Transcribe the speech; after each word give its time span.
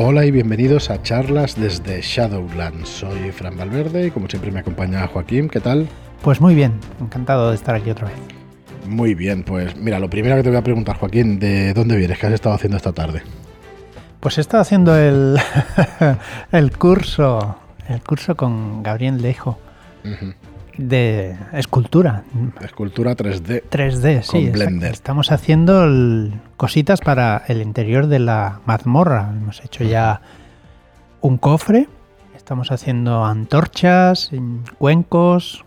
Hola 0.00 0.24
y 0.24 0.30
bienvenidos 0.30 0.90
a 0.90 1.02
charlas 1.02 1.56
desde 1.60 2.00
Shadowlands. 2.00 2.88
Soy 2.88 3.32
Fran 3.32 3.58
Valverde 3.58 4.06
y 4.06 4.10
como 4.12 4.28
siempre 4.28 4.52
me 4.52 4.60
acompaña 4.60 5.04
Joaquín. 5.08 5.48
¿Qué 5.48 5.58
tal? 5.58 5.88
Pues 6.22 6.40
muy 6.40 6.54
bien, 6.54 6.78
encantado 7.00 7.48
de 7.48 7.56
estar 7.56 7.74
aquí 7.74 7.90
otra 7.90 8.06
vez. 8.06 8.16
Muy 8.86 9.16
bien, 9.16 9.42
pues 9.42 9.76
mira, 9.76 9.98
lo 9.98 10.08
primero 10.08 10.36
que 10.36 10.44
te 10.44 10.50
voy 10.50 10.58
a 10.58 10.62
preguntar, 10.62 10.98
Joaquín, 10.98 11.40
¿de 11.40 11.74
dónde 11.74 11.96
vienes? 11.96 12.16
¿Qué 12.16 12.28
has 12.28 12.32
estado 12.32 12.54
haciendo 12.54 12.76
esta 12.76 12.92
tarde? 12.92 13.22
Pues 14.20 14.38
he 14.38 14.40
estado 14.40 14.60
haciendo 14.60 14.96
el, 14.96 15.36
el 16.52 16.78
curso, 16.78 17.56
el 17.88 18.00
curso 18.00 18.36
con 18.36 18.84
Gabriel 18.84 19.20
Lejo 19.20 19.58
de 20.78 21.36
escultura. 21.52 22.22
Escultura 22.62 23.14
3D. 23.16 23.64
3D, 23.68 24.22
sí. 24.22 24.30
Con 24.44 24.52
Blender. 24.52 24.92
Estamos 24.92 25.30
haciendo 25.32 25.86
cositas 26.56 27.00
para 27.00 27.42
el 27.48 27.60
interior 27.60 28.06
de 28.06 28.20
la 28.20 28.60
mazmorra. 28.64 29.30
Hemos 29.36 29.62
hecho 29.64 29.84
ya 29.84 30.22
un 31.20 31.36
cofre. 31.36 31.88
Estamos 32.36 32.70
haciendo 32.72 33.24
antorchas, 33.26 34.30
cuencos. 34.78 35.64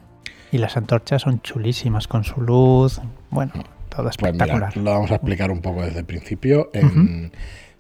Y 0.52 0.58
las 0.58 0.76
antorchas 0.76 1.22
son 1.22 1.42
chulísimas 1.42 2.08
con 2.08 2.24
su 2.24 2.42
luz. 2.42 3.00
Bueno, 3.30 3.52
todo 3.90 4.04
Pues 4.04 4.16
espectacular. 4.18 4.70
mira, 4.76 4.82
lo 4.84 4.92
vamos 4.92 5.12
a 5.12 5.16
explicar 5.16 5.52
un 5.52 5.62
poco 5.62 5.82
desde 5.84 6.00
el 6.00 6.06
principio. 6.06 6.70
En- 6.74 7.32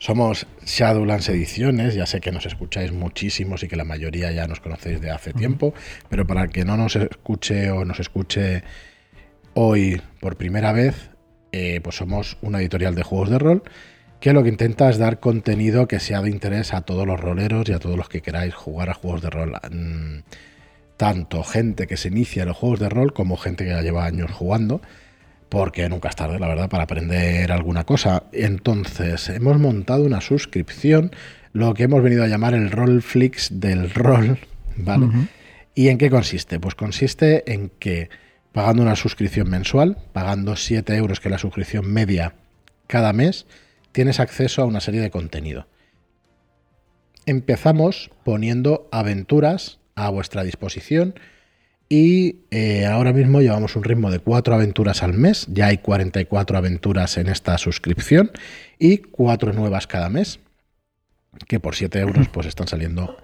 Somos 0.02 0.48
Shadowlands 0.66 1.30
Ediciones, 1.30 1.94
ya 1.94 2.08
sé 2.08 2.22
que 2.22 2.32
nos 2.32 2.48
escucháis 2.48 2.92
muchísimos 2.92 3.62
y 3.62 3.68
que 3.68 3.76
la 3.76 3.84
mayoría 3.84 4.32
ya 4.32 4.48
nos 4.48 4.59
conocéis 4.59 5.00
de 5.00 5.12
hace 5.12 5.32
tiempo, 5.32 5.76
pero 6.09 6.26
para 6.26 6.42
el 6.42 6.50
que 6.50 6.66
no 6.66 6.76
nos 6.76 6.96
escuche 6.96 7.70
o 7.70 7.86
nos 7.86 8.00
escuche 8.00 8.64
hoy 9.54 10.02
por 10.20 10.38
primera 10.38 10.72
vez, 10.72 11.12
eh, 11.52 11.82
pues 11.84 11.98
somos 11.98 12.40
una 12.42 12.62
editorial 12.62 12.95
de 12.95 13.04
juegos 13.04 13.30
de 13.30 13.38
rol 13.38 13.62
que 14.20 14.34
lo 14.34 14.42
que 14.42 14.50
intenta 14.50 14.90
es 14.90 14.98
dar 14.98 15.20
contenido 15.20 15.88
que 15.88 16.00
sea 16.00 16.23
de 16.23 16.31
interés 16.31 16.73
a 16.73 16.81
todos 16.81 17.06
los 17.06 17.20
roleros 17.20 17.70
y 17.70 17.73
a 17.73 17.78
todos 17.78 17.95
los 17.95 18.09
que 18.09 18.23
queráis 18.23 18.56
jugar 18.56 18.90
a 18.90 18.95
juegos 18.95 19.22
de 19.22 19.30
rol. 19.30 19.53
Mm, 19.70 20.22
Tanto 20.97 21.44
gente 21.44 21.86
que 21.86 21.97
se 21.97 22.08
inicia 22.08 22.42
en 22.42 22.47
los 22.47 22.58
juegos 22.58 22.80
de 22.80 22.90
rol 22.90 23.14
como 23.14 23.38
gente 23.38 23.66
que 23.66 23.70
ya 23.70 23.84
lleva 23.84 24.06
años 24.06 24.31
jugando 24.31 24.81
porque 25.52 25.89
nunca 25.89 26.07
es 26.07 26.16
tarde, 26.16 26.39
la 26.39 26.47
verdad, 26.47 26.69
para 26.69 26.85
aprender 26.85 27.52
alguna 27.52 27.83
cosa. 27.83 28.23
Entonces, 28.31 29.27
hemos 29.27 29.59
montado 29.59 30.05
una 30.05 30.21
suscripción, 30.21 31.11
lo 31.52 31.73
que 31.73 31.83
hemos 31.83 32.02
venido 32.02 32.23
a 32.23 32.27
llamar 32.27 32.53
el 32.53 32.71
Rollflix 32.71 33.59
del 33.59 33.89
rol, 33.89 34.39
¿vale? 34.77 35.09
¿Y 35.75 35.89
en 35.89 35.97
qué 35.97 36.09
consiste? 36.09 36.57
Pues 36.61 36.73
consiste 36.73 37.52
en 37.52 37.69
que 37.79 38.09
pagando 38.53 38.81
una 38.81 38.95
suscripción 38.95 39.49
mensual, 39.49 39.97
pagando 40.13 40.55
7 40.55 40.95
euros, 40.95 41.19
que 41.19 41.27
es 41.27 41.31
la 41.33 41.38
suscripción 41.38 41.85
media 41.85 42.33
cada 42.88 43.11
mes, 43.11 43.45
tienes 43.91 44.22
acceso 44.22 44.61
a 44.61 44.66
una 44.66 44.79
serie 44.79 45.02
de 45.02 45.11
contenido. 45.11 45.67
Empezamos 47.25 48.09
poniendo 48.23 48.88
aventuras 48.94 49.79
a 49.95 50.09
vuestra 50.11 50.45
disposición 50.45 51.13
y 51.92 52.45
eh, 52.52 52.86
ahora 52.86 53.11
mismo 53.11 53.42
llevamos 53.42 53.75
un 53.75 53.84
ritmo 53.84 54.11
de 54.11 54.20
4 54.20 54.56
aventuras 54.56 55.03
al 55.03 55.11
mes, 55.11 55.45
ya 55.50 55.66
hay 55.66 55.80
44 55.80 56.58
aventuras 56.58 57.17
en 57.17 57.28
esta 57.28 57.58
suscripción 57.58 58.31
y 58.80 59.00
4 59.00 59.52
nuevas 59.52 59.88
cada 59.88 60.08
mes, 60.08 60.39
que 61.50 61.59
por 61.59 61.75
7 61.75 62.00
euros 62.00 62.30
pues 62.30 62.47
están 62.47 62.69
saliendo 62.69 63.17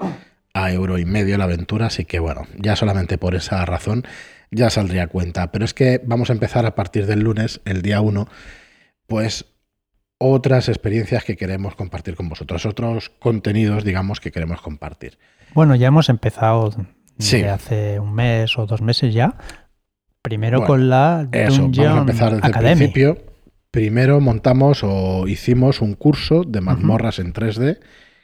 a 0.54 0.70
euro 0.74 0.98
y 0.98 1.06
medio 1.06 1.38
la 1.38 1.46
aventura, 1.46 1.86
así 1.86 2.04
que 2.04 2.20
bueno, 2.20 2.46
ya 2.58 2.76
solamente 2.76 3.18
por 3.18 3.36
esa 3.36 3.64
razón 3.64 4.04
ya 4.52 4.70
saldría 4.70 5.04
a 5.04 5.08
cuenta. 5.08 5.50
Pero 5.54 5.64
es 5.64 5.74
que 5.74 6.02
vamos 6.04 6.30
a 6.30 6.34
empezar 6.34 6.66
a 6.66 6.76
partir 6.76 7.06
del 7.06 7.22
lunes, 7.22 7.62
el 7.64 7.82
día 7.82 8.02
1, 8.02 8.28
pues 9.06 9.46
otras 10.18 10.68
experiencias 10.68 11.24
que 11.24 11.38
queremos 11.38 11.76
compartir 11.76 12.18
con 12.18 12.28
vosotros, 12.28 12.66
otros 12.66 13.12
contenidos, 13.12 13.86
digamos, 13.86 14.20
que 14.20 14.34
queremos 14.34 14.60
compartir. 14.60 15.18
Bueno, 15.54 15.74
ya 15.76 15.88
hemos 15.88 16.10
empezado 16.10 16.74
Sí. 17.20 17.42
de 17.42 17.50
hace 17.50 18.00
un 18.00 18.14
mes 18.14 18.58
o 18.58 18.66
dos 18.66 18.82
meses 18.82 19.14
ya. 19.14 19.36
Primero 20.22 20.60
Bueno, 20.60 20.68
con 20.68 20.90
la 20.90 21.28
Eso, 21.32 21.62
Dungeon 21.64 21.86
vamos 21.86 21.98
a 21.98 22.02
empezar 22.02 22.34
desde 22.36 22.48
Academy. 22.48 22.72
el 22.72 22.78
principio. 22.78 23.18
Primero 23.72 24.20
montamos 24.20 24.82
o 24.84 25.28
hicimos 25.28 25.82
un 25.82 25.94
curso 25.94 26.44
de 26.44 26.62
mazmorras 26.62 27.20
en 27.20 27.34
3D, 27.34 27.80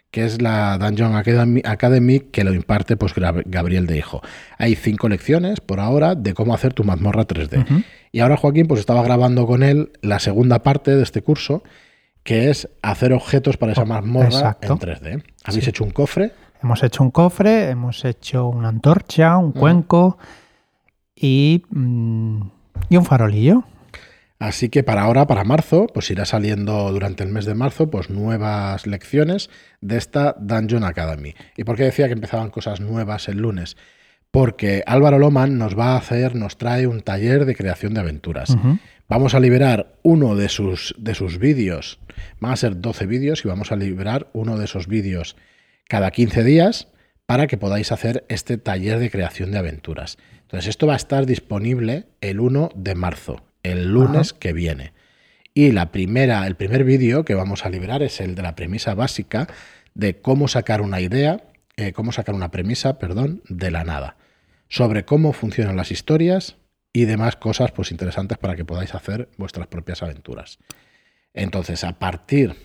que 0.10 0.26
es 0.26 0.42
la 0.42 0.78
Dungeon 0.78 1.16
Academy, 1.16 1.62
Academy, 1.64 2.20
que 2.20 2.44
lo 2.44 2.54
imparte 2.54 2.98
pues 2.98 3.14
Gabriel 3.16 3.88
de 3.88 3.98
Hijo. 3.98 4.22
Hay 4.58 4.76
cinco 4.76 5.10
lecciones 5.10 5.60
por 5.60 5.80
ahora 5.80 6.16
de 6.16 6.34
cómo 6.34 6.54
hacer 6.54 6.74
tu 6.74 6.84
mazmorra 6.84 7.26
3D. 7.26 7.60
Ujú. 7.64 7.84
Y 8.12 8.20
ahora 8.20 8.38
Joaquín 8.38 8.68
pues 8.68 8.80
estaba 8.80 9.04
grabando 9.04 9.46
con 9.48 9.64
él 9.64 9.92
la 10.02 10.20
segunda 10.20 10.62
parte 10.64 10.96
de 10.96 11.04
este 11.04 11.22
curso, 11.22 11.64
que 12.24 12.50
es 12.50 12.70
hacer 12.82 13.12
objetos 13.14 13.58
para 13.58 13.72
esa 13.74 13.84
Oh, 13.84 13.86
mazmorra 13.88 14.28
exacto. 14.28 14.74
en 14.74 14.80
3D. 14.80 15.24
Habéis 15.44 15.64
Sí. 15.66 15.70
hecho 15.70 15.84
un 15.84 15.92
cofre, 15.92 16.32
Hemos 16.64 16.82
hecho 16.82 17.04
un 17.04 17.12
cofre, 17.12 17.70
hemos 17.70 18.06
hecho 18.06 18.48
una 18.48 18.70
antorcha, 18.70 19.38
un 19.38 19.52
cuenco 19.52 20.18
y, 21.14 21.64
mm, 21.70 22.42
y 22.90 22.98
un 22.98 23.06
farolillo. 23.06 23.66
Así 24.40 24.70
que 24.70 24.84
para 24.84 25.04
ahora, 25.04 25.28
para 25.28 25.44
marzo, 25.44 25.88
pues 25.94 26.10
irá 26.10 26.26
saliendo 26.26 26.92
durante 26.92 27.24
el 27.24 27.30
mes 27.30 27.46
de 27.46 27.54
marzo, 27.54 27.90
pues 27.90 28.10
nuevas 28.10 28.88
lecciones 28.88 29.50
de 29.82 29.98
esta 29.98 30.36
Dungeon 30.40 30.84
Academy. 30.84 31.34
¿Y 31.56 31.66
por 31.66 31.76
qué 31.76 31.84
decía 31.84 32.08
que 32.08 32.14
empezaban 32.14 32.50
cosas 32.50 32.80
nuevas 32.80 33.28
el 33.28 33.38
lunes? 33.38 33.78
Porque 34.32 34.84
Álvaro 34.86 35.20
Loman 35.20 35.58
nos 35.58 35.78
va 35.78 35.94
a 35.94 35.98
hacer, 35.98 36.36
nos 36.36 36.58
trae 36.58 36.88
un 36.88 37.02
taller 37.02 37.46
de 37.46 37.56
creación 37.56 37.94
de 37.94 38.02
aventuras. 38.02 38.58
Vamos 39.08 39.36
a 39.36 39.40
liberar 39.40 39.96
uno 40.02 40.36
de 40.36 40.50
sus, 40.50 40.96
de 40.98 41.14
sus 41.14 41.40
vídeos. 41.40 42.00
Van 42.40 42.54
a 42.54 42.56
ser 42.58 42.82
12 42.82 43.06
vídeos 43.06 43.46
y 43.46 43.48
vamos 43.48 43.72
a 43.72 43.76
liberar 43.76 44.28
uno 44.34 44.58
de 44.58 44.66
esos 44.66 44.88
vídeos 44.88 45.36
cada 45.94 46.10
15 46.10 46.44
días 46.44 46.88
para 47.28 47.46
que 47.46 47.56
podáis 47.56 47.92
hacer 47.92 48.26
este 48.28 48.58
taller 48.58 48.98
de 48.98 49.12
creación 49.12 49.52
de 49.52 49.60
aventuras. 49.60 50.18
Entonces, 50.42 50.68
esto 50.70 50.88
va 50.88 50.94
a 50.94 50.96
estar 50.96 51.28
disponible 51.28 52.08
el 52.20 52.40
1 52.40 52.72
de 52.74 52.96
marzo, 52.96 53.44
el 53.62 53.90
lunes 53.90 54.34
que 54.34 54.54
viene. 54.54 54.94
Y 55.54 55.72
la 55.72 55.92
primera, 55.92 56.48
el 56.48 56.56
primer 56.56 56.84
vídeo 56.84 57.24
que 57.26 57.36
vamos 57.36 57.64
a 57.64 57.70
liberar 57.70 58.02
es 58.02 58.22
el 58.22 58.34
de 58.34 58.42
la 58.42 58.56
premisa 58.56 58.96
básica 58.96 59.48
de 59.94 60.20
cómo 60.20 60.48
sacar 60.48 60.82
una 60.82 61.00
idea, 61.00 61.44
eh, 61.78 61.94
cómo 61.94 62.12
sacar 62.12 62.34
una 62.34 62.50
premisa, 62.50 62.98
perdón, 62.98 63.44
de 63.48 63.70
la 63.70 63.84
nada. 63.84 64.18
Sobre 64.70 65.06
cómo 65.06 65.32
funcionan 65.32 65.76
las 65.76 65.92
historias 65.92 66.56
y 66.92 67.06
demás 67.06 67.36
cosas 67.36 67.72
pues 67.72 67.92
interesantes 67.92 68.40
para 68.40 68.56
que 68.56 68.66
podáis 68.66 68.96
hacer 68.96 69.30
vuestras 69.38 69.68
propias 69.68 70.02
aventuras. 70.02 70.58
Entonces, 71.36 71.84
a 71.84 72.00
partir 72.00 72.56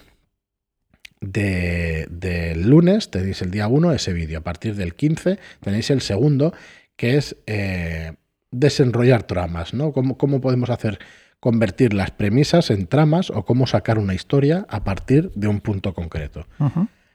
de- 1.21 2.07
del 2.11 2.69
lunes 2.69 3.11
tenéis 3.11 3.43
el 3.43 3.51
día 3.51 3.69
1 3.69 3.93
ese 3.93 4.13
vídeo. 4.13 4.39
A 4.39 4.43
partir 4.43 4.75
del 4.75 4.95
15 4.95 5.39
tenéis 5.61 5.91
el 5.91 6.01
segundo, 6.01 6.53
que 6.97 7.17
es 7.17 7.37
eh, 7.47 8.13
desenrollar 8.51 9.23
tramas, 9.25 9.75
¿no? 9.75 9.93
¿Cómo, 9.93 10.17
cómo 10.19 10.41
podemos 10.41 10.71
hacer 10.71 10.99
convertir 11.41 11.95
las 11.95 12.11
premisas 12.11 12.71
en 12.71 12.87
tramas 12.89 13.31
o 13.31 13.45
cómo 13.45 13.67
sacar 13.69 13.99
una 13.99 14.15
historia 14.15 14.67
a 14.69 14.83
partir 14.83 15.31
de 15.37 15.47
un 15.47 15.61
punto 15.61 15.95
concreto. 15.95 16.47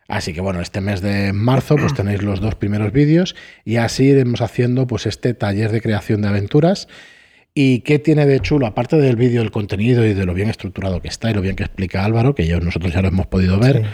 Así 0.08 0.34
que 0.34 0.40
bueno, 0.42 0.62
este 0.62 0.80
mes 0.80 1.02
de 1.02 1.34
marzo 1.34 1.76
pues 1.76 1.94
tenéis 1.94 2.22
los 2.24 2.40
dos 2.40 2.56
primeros 2.56 2.94
vídeos 2.94 3.36
y 3.66 3.78
así 3.78 4.06
iremos 4.06 4.42
haciendo 4.42 4.88
pues 4.88 5.06
este 5.08 5.34
taller 5.34 5.72
de 5.72 5.82
creación 5.82 6.22
de 6.22 6.28
aventuras. 6.30 6.88
¿Y 7.56 7.80
qué 7.82 8.00
tiene 8.00 8.26
de 8.26 8.40
chulo? 8.40 8.66
Aparte 8.66 8.98
del 8.98 9.16
vídeo, 9.16 9.42
el 9.42 9.52
contenido 9.52 10.06
y 10.06 10.14
de 10.14 10.26
lo 10.26 10.34
bien 10.34 10.50
estructurado 10.50 11.02
que 11.02 11.08
está 11.08 11.30
y 11.30 11.34
lo 11.36 11.42
bien 11.42 11.56
que 11.56 11.64
explica 11.64 12.04
Álvaro, 12.04 12.34
que 12.34 12.48
yo, 12.48 12.60
nosotros 12.60 12.94
ya 12.94 13.02
lo 13.02 13.10
hemos 13.10 13.28
podido 13.28 13.60
ver, 13.60 13.84
Sí. 13.84 13.90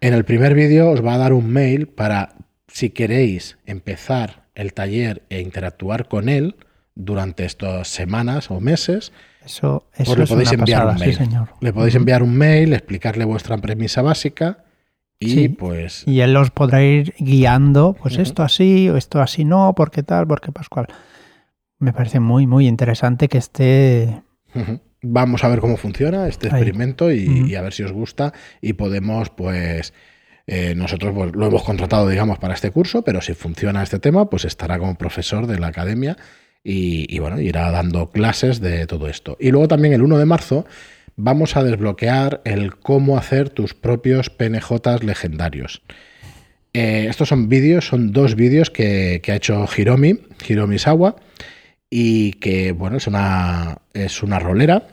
en 0.00 0.14
el 0.14 0.24
primer 0.24 0.54
vídeo 0.54 0.90
os 0.90 1.04
va 1.04 1.14
a 1.14 1.18
dar 1.18 1.32
un 1.32 1.48
mail 1.48 1.86
para, 1.86 2.34
si 2.66 2.90
queréis 2.90 3.56
empezar 3.66 4.42
el 4.56 4.72
taller 4.72 5.22
e 5.30 5.40
interactuar 5.40 6.08
con 6.08 6.28
él 6.28 6.56
durante 6.96 7.44
estas 7.44 7.86
semanas 7.86 8.50
o 8.50 8.58
meses, 8.60 9.12
Eso, 9.46 9.86
eso 9.94 10.04
pues 10.16 10.18
le 10.18 10.24
es 10.24 10.30
podéis 10.30 10.48
una 10.50 10.58
enviar 10.58 10.78
pasada, 10.80 10.92
un 10.94 10.98
mail. 11.00 11.12
sí, 11.12 11.16
señor. 11.24 11.48
Le 11.60 11.72
podéis 11.72 11.94
enviar 11.94 12.22
un 12.24 12.34
mail, 12.36 12.72
explicarle 12.72 13.24
vuestra 13.24 13.56
premisa 13.58 14.02
básica 14.02 14.64
y 15.20 15.30
Sí. 15.30 15.48
pues 15.48 16.02
Y 16.06 16.20
él 16.20 16.32
los 16.32 16.50
podrá 16.50 16.82
ir 16.82 17.14
guiando, 17.20 17.94
pues 18.02 18.18
esto 18.18 18.42
así, 18.42 18.88
o 18.90 18.96
esto 18.96 19.20
así 19.22 19.44
no, 19.44 19.72
porque 19.76 20.02
tal, 20.02 20.26
porque 20.26 20.50
Pascual. 20.50 20.88
Me 21.78 21.92
parece 21.92 22.20
muy, 22.20 22.46
muy 22.46 22.66
interesante 22.66 23.28
que 23.28 23.38
esté. 23.38 24.22
Vamos 25.00 25.44
a 25.44 25.48
ver 25.48 25.60
cómo 25.60 25.76
funciona 25.76 26.26
este 26.26 26.48
experimento 26.48 27.12
y, 27.12 27.54
a 27.54 27.62
ver 27.62 27.72
si 27.72 27.84
os 27.84 27.92
gusta 27.92 28.32
y 28.60 28.72
podemos, 28.72 29.30
pues, 29.30 29.94
eh, 30.48 30.74
nosotros 30.76 31.12
pues, 31.14 31.36
lo 31.36 31.46
hemos 31.46 31.62
contratado, 31.62 32.08
digamos, 32.08 32.38
para 32.38 32.54
este 32.54 32.72
curso, 32.72 33.02
pero 33.02 33.20
si 33.20 33.34
funciona 33.34 33.82
este 33.82 34.00
tema, 34.00 34.28
pues 34.28 34.44
estará 34.44 34.78
como 34.78 34.96
profesor 34.96 35.46
de 35.46 35.60
la 35.60 35.68
academia 35.68 36.16
y, 36.64 37.14
y, 37.14 37.20
bueno, 37.20 37.40
irá 37.40 37.70
dando 37.70 38.10
clases 38.10 38.60
de 38.60 38.86
todo 38.86 39.08
esto. 39.08 39.36
Y 39.38 39.52
luego 39.52 39.68
también 39.68 39.94
el 39.94 40.02
1 40.02 40.18
de 40.18 40.26
marzo 40.26 40.66
vamos 41.14 41.56
a 41.56 41.62
desbloquear 41.62 42.40
el 42.44 42.76
cómo 42.76 43.18
hacer 43.18 43.50
tus 43.50 43.74
propios 43.74 44.30
PNJs 44.30 45.04
legendarios. 45.04 45.82
Eh, 46.72 47.06
estos 47.08 47.28
son 47.28 47.48
vídeos, 47.48 47.86
son 47.86 48.12
dos 48.12 48.34
vídeos 48.34 48.70
que, 48.70 49.20
que 49.22 49.32
ha 49.32 49.36
hecho 49.36 49.64
Hiromi, 49.76 50.20
Hiromi 50.48 50.78
Sawa, 50.78 51.16
y 51.90 52.32
que, 52.32 52.72
bueno, 52.72 52.98
es 52.98 53.06
una, 53.06 53.78
es 53.94 54.22
una 54.22 54.38
rolera 54.38 54.88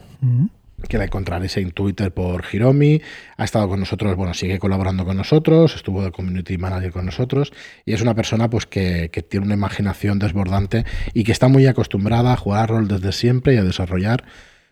que 0.87 0.97
la 0.97 1.05
encontraréis 1.05 1.57
en 1.57 1.71
Twitter 1.71 2.13
por 2.13 2.43
Hiromi. 2.51 3.01
Ha 3.37 3.43
estado 3.43 3.67
con 3.67 3.79
nosotros, 3.79 4.15
bueno, 4.15 4.33
sigue 4.33 4.59
colaborando 4.59 5.05
con 5.05 5.17
nosotros, 5.17 5.75
estuvo 5.75 6.03
de 6.03 6.11
community 6.11 6.57
manager 6.57 6.91
con 6.91 7.05
nosotros 7.05 7.53
y 7.85 7.93
es 7.93 8.01
una 8.01 8.15
persona 8.15 8.49
pues 8.49 8.65
que, 8.65 9.09
que 9.11 9.21
tiene 9.21 9.45
una 9.45 9.55
imaginación 9.55 10.19
desbordante 10.19 10.85
y 11.13 11.23
que 11.23 11.31
está 11.31 11.47
muy 11.47 11.65
acostumbrada 11.67 12.33
a 12.33 12.37
jugar 12.37 12.69
rol 12.69 12.87
desde 12.87 13.11
siempre 13.11 13.55
y 13.55 13.57
a 13.57 13.63
desarrollar 13.63 14.25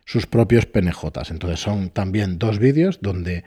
sus 0.05 0.25
propios 0.25 0.65
PNJs. 0.65 1.31
Entonces 1.31 1.59
son 1.59 1.89
también 1.89 2.37
dos 2.37 2.59
vídeos 2.59 2.99
donde 3.01 3.43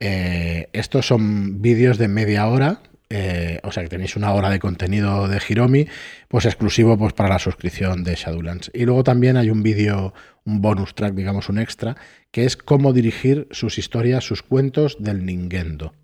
eh, 0.00 0.68
estos 0.72 1.06
son 1.06 1.62
vídeos 1.62 1.98
de 1.98 2.08
media 2.08 2.46
hora 2.46 2.82
eh, 3.08 3.60
o 3.62 3.70
sea 3.70 3.82
que 3.82 3.88
tenéis 3.88 4.16
una 4.16 4.32
hora 4.32 4.50
de 4.50 4.58
contenido 4.58 5.28
de 5.28 5.40
Hiromi, 5.46 5.86
pues 6.28 6.44
exclusivo 6.44 6.98
pues, 6.98 7.12
para 7.12 7.28
la 7.28 7.38
suscripción 7.38 8.02
de 8.02 8.14
Shadowlands. 8.14 8.70
Y 8.74 8.84
luego 8.84 9.04
también 9.04 9.36
hay 9.36 9.50
un 9.50 9.62
vídeo, 9.62 10.12
un 10.44 10.60
bonus 10.60 10.94
track, 10.94 11.14
digamos 11.14 11.48
un 11.48 11.58
extra, 11.58 11.96
que 12.30 12.44
es 12.44 12.56
cómo 12.56 12.92
dirigir 12.92 13.46
sus 13.50 13.78
historias, 13.78 14.24
sus 14.24 14.42
cuentos 14.42 14.96
del 14.98 15.24
Nintendo. 15.24 15.94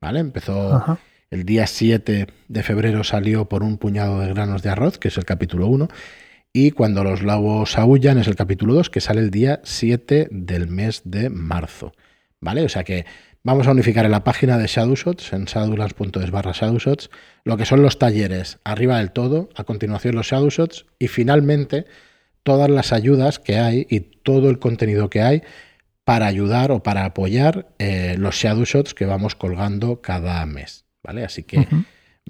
¿Vale? 0.00 0.20
Empezó 0.20 0.98
el 1.30 1.44
día 1.44 1.66
7 1.66 2.26
de 2.48 2.62
febrero, 2.62 3.04
salió 3.04 3.48
por 3.48 3.62
un 3.62 3.76
puñado 3.78 4.20
de 4.20 4.28
granos 4.28 4.62
de 4.62 4.70
arroz, 4.70 4.98
que 4.98 5.08
es 5.08 5.18
el 5.18 5.24
capítulo 5.24 5.66
1. 5.68 5.88
Y 6.52 6.72
cuando 6.72 7.04
los 7.04 7.22
lobos 7.22 7.78
aullan 7.78 8.18
es 8.18 8.26
el 8.26 8.34
capítulo 8.34 8.74
2, 8.74 8.90
que 8.90 9.00
sale 9.00 9.20
el 9.20 9.30
día 9.30 9.60
7 9.62 10.28
del 10.32 10.68
mes 10.68 11.02
de 11.04 11.30
marzo. 11.30 11.92
¿Vale? 12.40 12.64
O 12.64 12.68
sea 12.68 12.84
que 12.84 13.04
Vamos 13.42 13.66
a 13.66 13.70
unificar 13.70 14.04
en 14.04 14.10
la 14.10 14.22
página 14.22 14.58
de 14.58 14.66
Shadowshots, 14.66 15.32
en 15.32 15.46
shadowlands.es 15.46 16.30
barra 16.30 16.52
Shadowshots, 16.52 17.08
lo 17.44 17.56
que 17.56 17.64
son 17.64 17.80
los 17.80 17.98
talleres, 17.98 18.58
arriba 18.64 18.98
del 18.98 19.12
todo, 19.12 19.48
a 19.56 19.64
continuación 19.64 20.14
los 20.14 20.26
Shadowshots 20.26 20.84
y 20.98 21.08
finalmente 21.08 21.86
todas 22.42 22.68
las 22.68 22.92
ayudas 22.92 23.38
que 23.38 23.58
hay 23.58 23.86
y 23.88 24.00
todo 24.00 24.50
el 24.50 24.58
contenido 24.58 25.08
que 25.08 25.22
hay 25.22 25.42
para 26.04 26.26
ayudar 26.26 26.70
o 26.70 26.82
para 26.82 27.06
apoyar 27.06 27.68
eh, 27.78 28.16
los 28.18 28.34
Shadowshots 28.34 28.92
que 28.92 29.06
vamos 29.06 29.36
colgando 29.36 30.02
cada 30.02 30.44
mes. 30.44 30.84
¿Vale? 31.02 31.24
Así 31.24 31.44
que, 31.44 31.66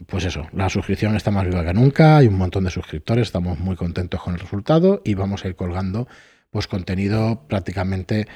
pues 0.07 0.25
eso, 0.25 0.47
la 0.53 0.69
suscripción 0.69 1.17
está 1.17 1.33
más 1.33 1.45
viva 1.45 1.65
que 1.65 1.75
nunca, 1.75 2.19
hay 2.19 2.29
un 2.29 2.39
montón 2.39 2.63
de 2.63 2.71
suscriptores, 2.71 3.27
estamos 3.27 3.59
muy 3.59 3.75
contentos 3.75 4.23
con 4.23 4.35
el 4.35 4.41
resultado 4.41 5.03
y 5.05 5.15
vamos 5.15 5.45
a 5.45 5.49
ir 5.49 5.57
colgando 5.57 6.07
pues 6.51 6.69
contenido 6.69 7.49
prácticamente 7.49 8.29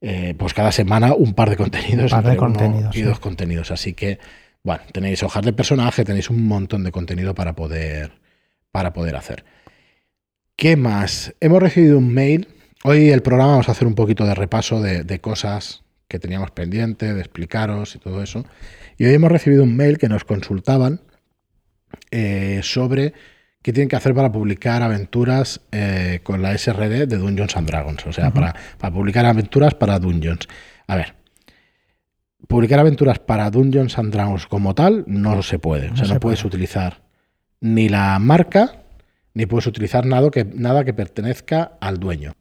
eh, 0.00 0.34
pues 0.38 0.54
cada 0.54 0.72
semana 0.72 1.14
un 1.14 1.34
par 1.34 1.50
de 1.50 1.56
contenidos, 1.56 2.10
par 2.10 2.24
de 2.24 2.36
contenidos 2.36 2.96
y 2.96 3.02
dos 3.02 3.20
contenidos. 3.20 3.70
Así 3.70 3.92
que, 3.92 4.18
bueno, 4.62 4.82
tenéis 4.92 5.22
hojas 5.22 5.44
de 5.44 5.52
personaje, 5.52 6.04
tenéis 6.04 6.30
un 6.30 6.46
montón 6.46 6.84
de 6.84 6.92
contenido 6.92 7.34
para 7.34 7.54
poder, 7.54 8.12
para 8.70 8.92
poder 8.92 9.16
hacer. 9.16 9.44
¿Qué 10.56 10.76
más? 10.76 11.34
Hemos 11.40 11.62
recibido 11.62 11.98
un 11.98 12.12
mail. 12.12 12.48
Hoy 12.82 13.10
el 13.10 13.22
programa 13.22 13.52
vamos 13.52 13.68
a 13.68 13.72
hacer 13.72 13.86
un 13.86 13.94
poquito 13.94 14.24
de 14.24 14.34
repaso 14.34 14.80
de, 14.80 15.20
cosas 15.20 15.82
que 16.08 16.18
teníamos 16.18 16.50
pendiente, 16.50 17.12
de 17.12 17.20
explicaros 17.20 17.94
y 17.94 17.98
todo 17.98 18.22
eso. 18.22 18.44
Y 18.96 19.04
hoy 19.04 19.14
hemos 19.14 19.30
recibido 19.30 19.64
un 19.64 19.76
mail 19.76 19.98
que 19.98 20.08
nos 20.08 20.24
consultaban 20.24 21.00
eh, 22.10 22.60
sobre 22.62 23.12
qué 23.62 23.72
tienen 23.72 23.88
que 23.88 23.96
hacer 23.96 24.14
para 24.14 24.32
publicar 24.32 24.82
aventuras 24.82 25.60
eh, 25.72 26.20
con 26.22 26.42
la 26.42 26.56
SRD 26.56 27.06
de 27.06 27.18
Dungeons 27.18 27.56
and 27.56 27.68
Dragons. 27.68 28.06
O 28.06 28.12
sea, 28.12 28.30
para, 28.30 28.54
publicar 28.92 29.26
aventuras 29.26 29.74
para 29.74 29.98
Dungeons. 29.98 30.48
A 30.86 30.96
ver, 30.96 31.14
publicar 32.48 32.80
aventuras 32.80 33.18
para 33.18 33.50
Dungeons 33.50 33.98
and 33.98 34.12
Dragons 34.12 34.46
como 34.46 34.74
tal 34.74 35.04
no 35.06 35.42
se 35.42 35.58
puede. 35.58 35.90
O 35.90 35.96
sea, 35.96 36.06
no, 36.08 36.20
puedes 36.20 36.44
utilizar 36.44 37.02
ni 37.60 37.88
la 37.88 38.18
marca, 38.18 38.82
ni 39.34 39.46
puedes 39.46 39.66
utilizar 39.66 40.06
nada 40.06 40.30
que, 40.30 40.44
nada 40.44 40.84
que 40.84 40.94
pertenezca 40.94 41.72
al 41.80 41.98
dueño. 41.98 42.32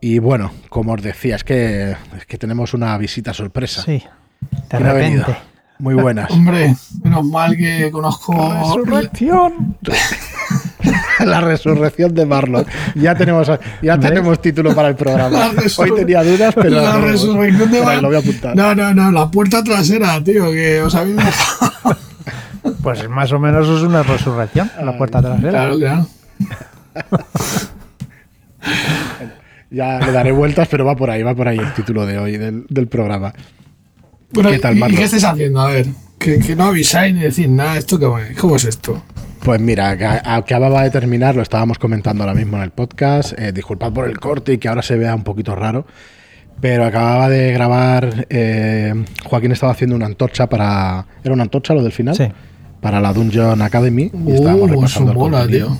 Y 0.00 0.18
bueno, 0.18 0.52
como 0.68 0.92
os 0.92 1.02
decía, 1.02 1.36
es 1.36 1.44
que, 1.44 1.96
es 2.16 2.26
que 2.26 2.36
tenemos 2.36 2.74
una 2.74 2.96
visita 2.98 3.32
sorpresa. 3.32 3.82
Sí, 3.82 4.02
de 4.70 4.78
repente. 4.78 5.36
Muy 5.78 5.94
buenas. 5.94 6.30
Hombre, 6.30 6.74
menos 7.02 7.24
mal 7.24 7.56
que 7.56 7.90
conozco. 7.90 8.34
La 8.34 8.60
resurrección. 8.60 9.76
la 11.24 11.40
resurrección 11.40 12.14
de 12.14 12.24
Marlon. 12.24 12.66
Ya 12.94 13.14
tenemos, 13.14 13.50
ya 13.82 13.98
tenemos 13.98 14.40
título 14.40 14.74
para 14.74 14.88
el 14.88 14.96
programa. 14.96 15.50
Hoy 15.76 15.94
tenía 15.94 16.22
dudas, 16.22 16.54
pero. 16.54 16.70
La 16.70 16.98
resurrección 16.98 17.70
de 17.70 17.82
Marlon. 17.82 18.02
Lo 18.02 18.08
voy 18.08 18.16
a 18.16 18.20
apuntar. 18.20 18.56
No, 18.56 18.74
no, 18.74 18.94
no, 18.94 19.10
la 19.12 19.30
puerta 19.30 19.62
trasera, 19.62 20.22
tío, 20.24 20.50
que 20.50 20.80
os 20.80 20.94
habéis 20.94 21.16
dejado. 21.16 21.96
Pues 22.82 23.08
más 23.08 23.32
o 23.32 23.38
menos 23.38 23.68
es 23.68 23.82
una 23.82 24.02
resurrección, 24.02 24.70
la 24.80 24.96
puerta 24.96 25.20
trasera. 25.20 25.50
Claro, 25.50 25.76
claro. 25.76 26.06
ya 29.70 29.98
le 30.00 30.12
daré 30.12 30.32
vueltas, 30.32 30.68
pero 30.68 30.84
va 30.84 30.96
por 30.96 31.10
ahí, 31.10 31.22
va 31.22 31.34
por 31.34 31.48
ahí 31.48 31.58
el 31.58 31.72
título 31.74 32.06
de 32.06 32.18
hoy 32.18 32.36
del, 32.38 32.64
del 32.68 32.88
programa. 32.88 33.32
¿Qué 34.32 34.58
tal, 34.58 34.76
¿Y 34.76 34.96
qué 34.96 35.04
estáis 35.04 35.24
haciendo? 35.24 35.60
A 35.60 35.70
ver, 35.70 35.86
que, 36.18 36.56
no 36.56 36.64
avisáis 36.64 37.14
ni 37.14 37.20
decís 37.20 37.48
nada. 37.48 37.76
¿Esto 37.76 37.98
qué, 37.98 38.34
¿Cómo 38.34 38.56
es 38.56 38.64
esto? 38.64 39.02
Pues 39.42 39.60
mira, 39.60 39.96
que 39.96 40.04
acababa 40.04 40.82
de 40.82 40.90
terminar, 40.90 41.36
lo 41.36 41.42
estábamos 41.42 41.78
comentando 41.78 42.24
ahora 42.24 42.34
mismo 42.34 42.56
en 42.56 42.64
el 42.64 42.70
podcast. 42.70 43.38
Eh, 43.38 43.52
disculpad 43.52 43.92
por 43.92 44.08
el 44.08 44.18
corte 44.18 44.54
y 44.54 44.58
que 44.58 44.68
ahora 44.68 44.82
se 44.82 44.96
vea 44.96 45.14
un 45.14 45.22
poquito 45.22 45.54
raro. 45.54 45.86
Pero 46.60 46.84
acababa 46.84 47.28
de 47.28 47.52
grabar. 47.52 48.26
Eh, 48.30 49.04
Joaquín 49.24 49.52
estaba 49.52 49.72
haciendo 49.72 49.94
una 49.94 50.06
antorcha 50.06 50.48
para. 50.48 51.06
¿Era 51.22 51.34
una 51.34 51.44
antorcha 51.44 51.74
lo 51.74 51.82
del 51.82 51.92
final? 51.92 52.16
Sí. 52.16 52.26
Para 52.80 53.00
la 53.00 53.12
Dungeon 53.12 53.60
Academy. 53.62 54.10
Y 54.26 54.32
estábamos 54.32 54.70
uh, 54.70 54.74
repasando 54.74 55.12
eso 55.12 55.20
mola, 55.20 55.46
tío. 55.46 55.76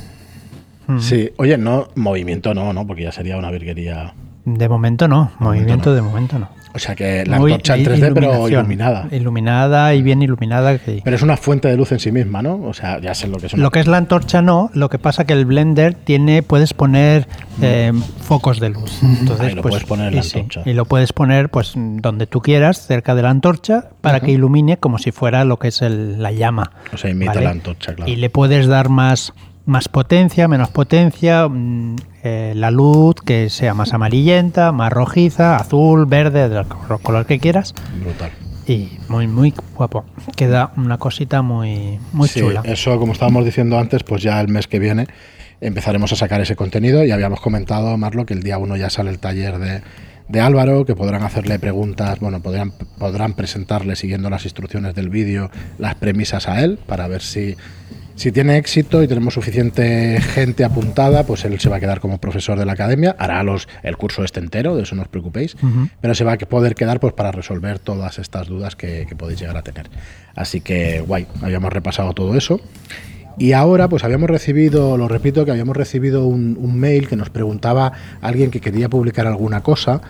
Mm. 0.86 1.00
Sí, 1.00 1.30
oye, 1.38 1.58
no, 1.58 1.88
movimiento 1.96 2.54
no, 2.54 2.72
¿no? 2.72 2.86
Porque 2.86 3.02
ya 3.02 3.12
sería 3.12 3.36
una 3.36 3.50
virguería. 3.50 4.14
De 4.44 4.68
momento 4.68 5.08
no, 5.08 5.32
movimiento 5.40 5.92
de 5.92 6.02
momento 6.02 6.38
no. 6.38 6.48
O 6.76 6.78
sea 6.78 6.94
que 6.94 7.24
la 7.24 7.36
antorcha 7.36 7.74
en 7.74 7.86
3D, 7.86 8.12
pero 8.12 8.48
iluminada. 8.50 9.08
Iluminada 9.10 9.94
y 9.94 10.02
bien 10.02 10.20
iluminada. 10.20 10.78
Pero 11.02 11.16
es 11.16 11.22
una 11.22 11.38
fuente 11.38 11.68
de 11.68 11.76
luz 11.78 11.90
en 11.92 11.98
sí 11.98 12.12
misma, 12.12 12.42
¿no? 12.42 12.60
O 12.64 12.74
sea, 12.74 13.00
ya 13.00 13.14
sé 13.14 13.28
lo 13.28 13.38
que 13.38 13.46
es. 13.46 13.54
Lo 13.54 13.70
que 13.70 13.80
es 13.80 13.86
la 13.86 13.96
antorcha 13.96 14.42
no, 14.42 14.70
lo 14.74 14.90
que 14.90 14.98
pasa 14.98 15.24
que 15.24 15.32
el 15.32 15.46
Blender 15.46 15.94
tiene, 15.94 16.42
puedes 16.42 16.74
poner 16.74 17.28
eh, 17.62 17.94
focos 18.20 18.60
de 18.60 18.68
luz. 18.68 19.02
Entonces, 19.02 19.52
y 19.52 19.54
lo 19.54 19.62
pues, 19.62 19.72
puedes 19.72 19.88
poner 19.88 20.08
en 20.08 20.16
la 20.16 20.20
antorcha. 20.20 20.62
y 20.66 20.74
lo 20.74 20.84
puedes 20.84 21.14
poner 21.14 21.48
pues 21.48 21.72
donde 21.74 22.26
tú 22.26 22.42
quieras, 22.42 22.86
cerca 22.86 23.14
de 23.14 23.22
la 23.22 23.30
antorcha, 23.30 23.88
para 24.02 24.20
que 24.20 24.32
ilumine 24.32 24.76
como 24.76 24.98
si 24.98 25.12
fuera 25.12 25.46
lo 25.46 25.58
que 25.58 25.68
es 25.68 25.80
la 25.80 26.30
llama. 26.30 26.72
O 26.92 26.98
sea, 26.98 27.10
imita 27.10 27.40
la 27.40 27.50
antorcha, 27.50 27.94
claro. 27.94 28.12
Y 28.12 28.16
le 28.16 28.28
puedes 28.28 28.66
dar 28.66 28.90
más 28.90 29.32
más 29.66 29.88
potencia, 29.88 30.48
menos 30.48 30.70
potencia, 30.70 31.48
mm, 31.48 31.96
eh, 32.22 32.52
la 32.56 32.70
luz 32.70 33.16
que 33.24 33.50
sea 33.50 33.74
más 33.74 33.92
amarillenta, 33.92 34.72
más 34.72 34.92
rojiza, 34.92 35.56
azul, 35.56 36.06
verde, 36.06 36.48
del 36.48 36.66
color 37.02 37.26
que 37.26 37.38
quieras. 37.38 37.74
Brutal. 38.02 38.30
Y 38.66 38.98
muy, 39.08 39.26
muy 39.28 39.52
guapo. 39.74 40.04
Queda 40.34 40.72
una 40.76 40.98
cosita 40.98 41.42
muy, 41.42 41.98
muy 42.12 42.28
sí, 42.28 42.40
chula. 42.40 42.62
Eso, 42.64 42.98
como 42.98 43.12
estábamos 43.12 43.44
diciendo 43.44 43.78
antes, 43.78 44.02
pues 44.02 44.22
ya 44.22 44.40
el 44.40 44.48
mes 44.48 44.66
que 44.66 44.78
viene 44.78 45.06
empezaremos 45.60 46.12
a 46.12 46.16
sacar 46.16 46.40
ese 46.40 46.56
contenido 46.56 47.04
y 47.04 47.10
habíamos 47.10 47.40
comentado, 47.40 47.96
Marlo, 47.96 48.26
que 48.26 48.34
el 48.34 48.42
día 48.42 48.58
1 48.58 48.76
ya 48.76 48.90
sale 48.90 49.10
el 49.10 49.18
taller 49.18 49.58
de, 49.58 49.82
de 50.28 50.40
Álvaro, 50.40 50.84
que 50.84 50.94
podrán 50.94 51.22
hacerle 51.22 51.58
preguntas, 51.58 52.18
bueno, 52.20 52.40
podrán, 52.40 52.72
podrán 52.98 53.34
presentarle 53.34 53.96
siguiendo 53.96 54.30
las 54.30 54.44
instrucciones 54.44 54.94
del 54.94 55.08
vídeo 55.08 55.50
las 55.78 55.94
premisas 55.94 56.48
a 56.48 56.62
él 56.62 56.78
para 56.86 57.08
ver 57.08 57.22
si 57.22 57.56
si 58.16 58.32
tiene 58.32 58.56
éxito 58.56 59.02
y 59.02 59.08
tenemos 59.08 59.34
suficiente 59.34 60.20
gente 60.20 60.64
apuntada, 60.64 61.24
pues 61.24 61.44
él 61.44 61.60
se 61.60 61.68
va 61.68 61.76
a 61.76 61.80
quedar 61.80 62.00
como 62.00 62.18
profesor 62.18 62.58
de 62.58 62.64
la 62.64 62.72
academia, 62.72 63.14
hará 63.18 63.42
los, 63.42 63.68
el 63.82 63.96
curso 63.98 64.24
este 64.24 64.40
entero, 64.40 64.74
de 64.74 64.82
eso 64.82 64.96
no 64.96 65.02
os 65.02 65.08
preocupéis, 65.08 65.56
pero 66.00 66.14
se 66.14 66.24
va 66.24 66.32
a 66.32 66.38
poder 66.38 66.74
quedar 66.74 66.98
pues 66.98 67.12
para 67.12 67.30
resolver 67.30 67.78
todas 67.78 68.18
estas 68.18 68.48
dudas 68.48 68.74
que, 68.74 69.06
podéis 69.16 69.40
llegar 69.40 69.56
a 69.56 69.62
tener. 69.62 69.88
Así 70.34 70.60
que 70.60 71.00
guay, 71.00 71.26
habíamos 71.42 71.72
repasado 71.72 72.12
todo 72.12 72.36
eso. 72.36 72.60
Y 73.38 73.52
ahora, 73.52 73.88
pues 73.88 74.02
habíamos 74.02 74.30
recibido, 74.30 74.96
lo 74.96 75.08
repito, 75.08 75.44
que 75.44 75.50
habíamos 75.50 75.76
recibido 75.76 76.26
un, 76.26 76.56
un 76.58 76.78
mail 76.78 77.06
que 77.06 77.16
nos 77.16 77.28
preguntaba 77.28 77.92
alguien 78.22 78.50
que 78.50 78.62
quería 78.62 78.88
publicar 78.88 79.26
alguna 79.26 79.62
cosa 79.62 80.00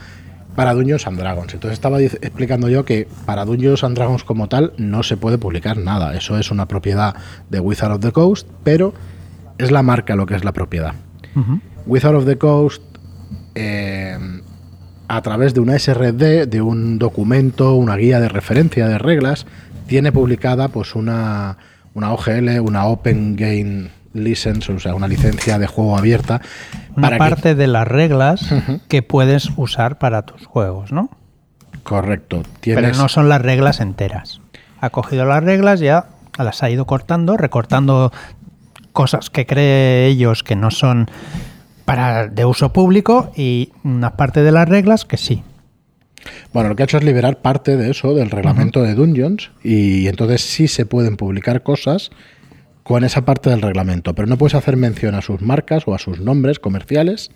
para 0.56 0.74
Dungeons 0.74 1.06
and 1.06 1.18
Dragons. 1.18 1.54
Entonces 1.54 1.74
estaba 1.74 2.00
explicando 2.00 2.68
yo 2.68 2.84
que 2.84 3.06
para 3.26 3.44
Dungeons 3.44 3.84
and 3.84 3.96
Dragons 3.96 4.24
como 4.24 4.48
tal 4.48 4.72
no 4.78 5.02
se 5.02 5.16
puede 5.16 5.38
publicar 5.38 5.76
nada. 5.76 6.16
Eso 6.16 6.38
es 6.38 6.50
una 6.50 6.66
propiedad 6.66 7.14
de 7.50 7.60
Wizard 7.60 7.92
of 7.92 8.00
the 8.00 8.10
Coast, 8.10 8.48
pero 8.64 8.94
es 9.58 9.70
la 9.70 9.82
marca 9.82 10.16
lo 10.16 10.26
que 10.26 10.34
es 10.34 10.44
la 10.44 10.52
propiedad. 10.52 10.94
Wizard 11.86 12.14
of 12.14 12.24
the 12.24 12.38
Coast, 12.38 12.82
eh, 13.54 14.18
a 15.06 15.22
través 15.22 15.52
de 15.52 15.60
una 15.60 15.78
SRD, 15.78 16.46
de 16.46 16.62
un 16.62 16.98
documento, 16.98 17.74
una 17.74 17.96
guía 17.96 18.20
de 18.20 18.28
referencia 18.30 18.88
de 18.88 18.98
reglas, 18.98 19.46
tiene 19.86 20.12
publicada 20.12 20.68
pues 20.68 20.94
una, 20.94 21.58
una 21.94 22.12
OGL, 22.12 22.60
una 22.60 22.86
Open 22.86 23.36
Game 23.36 23.90
license, 24.24 24.72
o 24.72 24.78
sea, 24.78 24.94
una 24.94 25.08
licencia 25.08 25.58
de 25.58 25.66
juego 25.66 25.96
abierta. 25.96 26.40
Una 26.96 27.16
parte 27.18 27.54
de 27.54 27.66
las 27.66 27.86
reglas 27.86 28.54
que 28.88 29.02
puedes 29.02 29.50
usar 29.56 29.98
para 29.98 30.22
tus 30.22 30.46
juegos, 30.46 30.92
¿no? 30.92 31.10
Correcto. 31.82 32.42
Pero 32.62 32.92
no 32.94 33.08
son 33.08 33.28
las 33.28 33.42
reglas 33.42 33.80
enteras. 33.80 34.40
Ha 34.80 34.90
cogido 34.90 35.24
las 35.24 35.42
reglas, 35.42 35.80
ya 35.80 36.06
las 36.38 36.62
ha 36.62 36.70
ido 36.70 36.86
cortando, 36.86 37.36
recortando 37.36 38.12
cosas 38.92 39.30
que 39.30 39.46
cree 39.46 40.06
ellos 40.06 40.42
que 40.42 40.56
no 40.56 40.70
son 40.70 41.10
para 41.84 42.26
de 42.26 42.44
uso 42.44 42.72
público 42.72 43.30
y 43.36 43.72
una 43.84 44.16
parte 44.16 44.42
de 44.42 44.52
las 44.52 44.68
reglas 44.68 45.04
que 45.04 45.16
sí. 45.16 45.42
Bueno, 46.52 46.70
lo 46.70 46.76
que 46.76 46.82
ha 46.82 46.84
hecho 46.84 46.98
es 46.98 47.04
liberar 47.04 47.38
parte 47.38 47.76
de 47.76 47.90
eso, 47.90 48.14
del 48.14 48.30
reglamento 48.30 48.82
de 48.82 48.94
Dungeons, 48.94 49.50
y 49.62 50.08
entonces 50.08 50.40
sí 50.42 50.66
se 50.66 50.86
pueden 50.86 51.16
publicar 51.16 51.62
cosas 51.62 52.10
con 52.86 53.02
esa 53.02 53.24
parte 53.24 53.50
del 53.50 53.62
reglamento, 53.62 54.14
pero 54.14 54.28
no 54.28 54.38
puedes 54.38 54.54
hacer 54.54 54.76
mención 54.76 55.16
a 55.16 55.20
sus 55.20 55.42
marcas 55.42 55.82
o 55.88 55.94
a 55.96 55.98
sus 55.98 56.20
nombres 56.20 56.60
comerciales, 56.60 57.32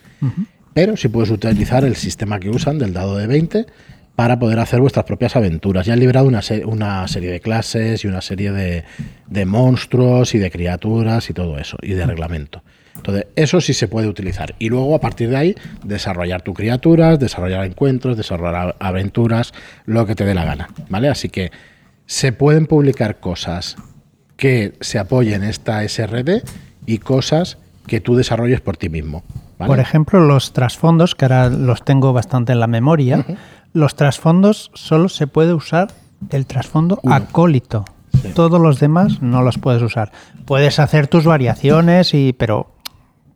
pero 0.74 0.96
sí 0.96 1.08
puedes 1.08 1.28
utilizar 1.30 1.84
el 1.84 1.96
sistema 1.96 2.38
que 2.38 2.50
usan 2.50 2.78
del 2.78 2.92
dado 2.92 3.16
de 3.16 3.26
20 3.26 3.66
para 4.14 4.38
poder 4.38 4.60
hacer 4.60 4.80
vuestras 4.80 5.06
propias 5.06 5.34
aventuras. 5.34 5.86
Ya 5.86 5.94
han 5.94 5.98
liberado 5.98 6.28
una, 6.28 6.40
una 6.66 7.08
serie 7.08 7.32
de 7.32 7.40
clases 7.40 8.04
y 8.04 8.06
una 8.06 8.20
serie 8.20 8.52
de, 8.52 8.84
de 9.26 9.44
monstruos 9.44 10.36
y 10.36 10.38
de 10.38 10.52
criaturas 10.52 11.28
y 11.30 11.32
todo 11.32 11.58
eso, 11.58 11.78
y 11.82 11.94
de 11.94 12.06
reglamento. 12.06 12.62
Entonces, 12.94 13.26
eso 13.34 13.60
sí 13.60 13.74
se 13.74 13.88
puede 13.88 14.06
utilizar. 14.06 14.54
Y 14.60 14.68
luego, 14.68 14.94
a 14.94 15.00
partir 15.00 15.30
de 15.30 15.36
ahí, 15.36 15.56
desarrollar 15.84 16.42
tus 16.42 16.54
criaturas, 16.54 17.18
desarrollar 17.18 17.64
encuentros, 17.64 18.16
desarrollar 18.16 18.76
aventuras, 18.78 19.52
lo 19.84 20.06
que 20.06 20.14
te 20.14 20.24
dé 20.24 20.32
la 20.32 20.44
gana. 20.44 20.68
¿Vale? 20.88 21.08
Así 21.08 21.28
que 21.28 21.50
se 22.06 22.30
pueden 22.30 22.66
publicar 22.66 23.18
cosas 23.18 23.76
que 24.40 24.72
se 24.80 24.98
apoyen 24.98 25.44
esta 25.44 25.86
SRD 25.86 26.42
y 26.86 26.98
cosas 26.98 27.58
que 27.86 28.00
tú 28.00 28.16
desarrolles 28.16 28.60
por 28.60 28.76
ti 28.76 28.88
mismo. 28.88 29.22
Por 29.58 29.78
ejemplo, 29.78 30.20
los 30.20 30.54
trasfondos, 30.54 31.14
que 31.14 31.26
ahora 31.26 31.50
los 31.50 31.84
tengo 31.84 32.14
bastante 32.14 32.52
en 32.52 32.60
la 32.60 32.66
memoria, 32.66 33.26
los 33.74 33.94
trasfondos 33.94 34.70
solo 34.72 35.10
se 35.10 35.26
puede 35.26 35.52
usar 35.52 35.88
el 36.30 36.46
trasfondo 36.46 37.00
acólito. 37.06 37.84
Todos 38.34 38.60
los 38.60 38.80
demás 38.80 39.20
no 39.20 39.42
los 39.42 39.58
puedes 39.58 39.82
usar. 39.82 40.10
Puedes 40.46 40.78
hacer 40.78 41.06
tus 41.06 41.24
variaciones, 41.24 42.14
y, 42.14 42.32
pero 42.32 42.72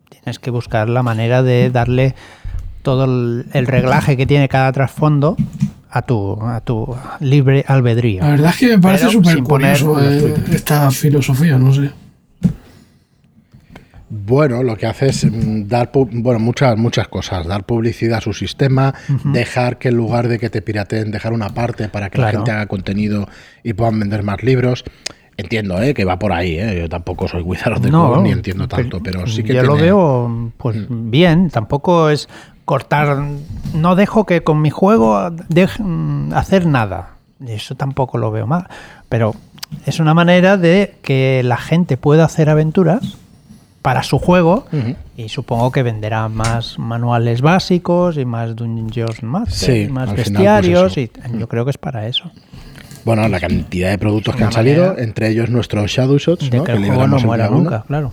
Tienes 0.09 0.39
que 0.39 0.49
buscar 0.49 0.89
la 0.89 1.03
manera 1.03 1.43
de 1.43 1.69
darle 1.69 2.15
todo 2.81 3.05
el, 3.05 3.67
reglaje 3.67 4.17
que 4.17 4.25
tiene 4.25 4.49
cada 4.49 4.71
trasfondo 4.71 5.35
a 5.95 6.01
tu, 6.01 6.37
a 6.41 6.59
tu 6.59 6.93
libre 7.21 7.63
albedrío. 7.65 8.21
La 8.21 8.31
verdad 8.31 8.49
es 8.51 8.57
que 8.57 8.67
me 8.67 8.79
parece 8.79 9.09
súper 9.09 9.41
curioso 9.41 9.97
eh, 10.03 10.35
esta 10.51 10.91
filosofía, 10.91 11.57
no 11.57 11.73
sé. 11.73 11.89
Bueno, 14.09 14.61
lo 14.61 14.75
que 14.75 14.87
hace 14.87 15.07
es 15.07 15.23
mm, 15.23 15.69
dar 15.69 15.91
bueno, 15.93 16.39
muchas, 16.39 16.77
muchas 16.77 17.07
cosas. 17.07 17.47
Dar 17.47 17.63
publicidad 17.63 18.17
a 18.17 18.21
su 18.21 18.33
sistema, 18.33 18.93
dejar 19.23 19.77
que 19.77 19.87
en 19.87 19.95
lugar 19.95 20.27
de 20.27 20.37
que 20.37 20.49
te 20.49 20.61
pirateen, 20.61 21.11
dejar 21.11 21.31
una 21.31 21.49
parte 21.51 21.87
para 21.87 22.09
que 22.09 22.19
la 22.19 22.31
gente 22.31 22.51
haga 22.51 22.65
contenido 22.65 23.29
y 23.63 23.71
puedan 23.71 23.97
vender 23.97 24.21
más 24.23 24.43
libros. 24.43 24.83
Entiendo, 25.37 25.81
¿eh? 25.81 25.93
que 25.93 26.03
va 26.03 26.19
por 26.19 26.31
ahí, 26.33 26.57
¿eh? 26.57 26.77
yo 26.79 26.89
tampoco 26.89 27.27
soy 27.27 27.41
Wizard 27.41 27.81
de 27.81 27.91
no, 27.91 28.21
ni 28.21 28.31
entiendo 28.31 28.69
tanto, 28.69 29.01
pero, 29.03 29.27
sí 29.27 29.43
que 29.43 29.53
yo 29.53 29.63
lo 29.63 29.75
veo 29.75 30.53
pues 30.55 30.77
mm. 30.89 31.11
bien, 31.11 31.49
tampoco 31.49 32.09
es 32.09 32.29
cortar, 32.65 33.23
no 33.73 33.95
dejo 33.95 34.25
que 34.25 34.43
con 34.43 34.61
mi 34.61 34.71
juego 34.71 35.29
deje 35.49 35.81
mm, 35.81 36.33
hacer 36.33 36.65
nada, 36.65 37.15
eso 37.47 37.75
tampoco 37.75 38.17
lo 38.17 38.31
veo 38.31 38.47
mal, 38.47 38.67
pero 39.07 39.35
es 39.85 39.99
una 39.99 40.13
manera 40.13 40.57
de 40.57 40.95
que 41.01 41.41
la 41.43 41.57
gente 41.57 41.97
pueda 41.97 42.25
hacer 42.25 42.49
aventuras 42.49 43.17
para 43.81 44.01
su 44.01 44.17
juego 44.17 44.65
y 45.15 45.29
supongo 45.29 45.71
que 45.71 45.83
venderá 45.83 46.27
más 46.27 46.79
manuales 46.79 47.41
básicos 47.41 48.17
y 48.17 48.25
más 48.25 48.55
dungeons 48.55 49.21
más, 49.21 49.69
más 49.91 50.09
pues 50.09 50.17
bestiarios 50.17 50.97
y 50.97 51.11
yo 51.37 51.47
creo 51.47 51.65
que 51.65 51.71
es 51.71 51.77
para 51.77 52.07
eso. 52.07 52.31
Bueno, 53.05 53.27
la 53.27 53.39
cantidad 53.39 53.91
de 53.91 53.99
productos 53.99 54.35
que 54.35 54.43
han 54.43 54.51
salido, 54.51 54.97
entre 54.97 55.29
ellos 55.29 55.51
nuestros 55.51 55.91
Shadow 55.91 56.17
Shots, 56.17 56.51
¿no? 56.51 56.63
que, 56.63 56.71
el 56.71 56.83
juego 56.83 57.07
no 57.07 57.19
muera 57.19 57.47
nunca, 57.47 57.83
claro. 57.85 58.11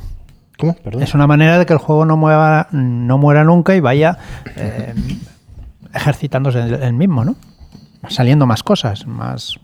Es 1.00 1.14
una 1.14 1.26
manera 1.26 1.58
de 1.58 1.66
que 1.66 1.72
el 1.72 1.78
juego 1.78 2.04
no, 2.04 2.16
no 2.70 3.18
muera 3.18 3.44
nunca 3.44 3.74
y 3.74 3.80
vaya 3.80 4.18
eh, 4.56 4.94
ejercitándose 5.94 6.60
el 6.60 6.92
mismo, 6.92 7.24
¿no? 7.24 7.36
Saliendo 8.08 8.46
más 8.46 8.62
cosas, 8.62 9.06
más 9.06 9.58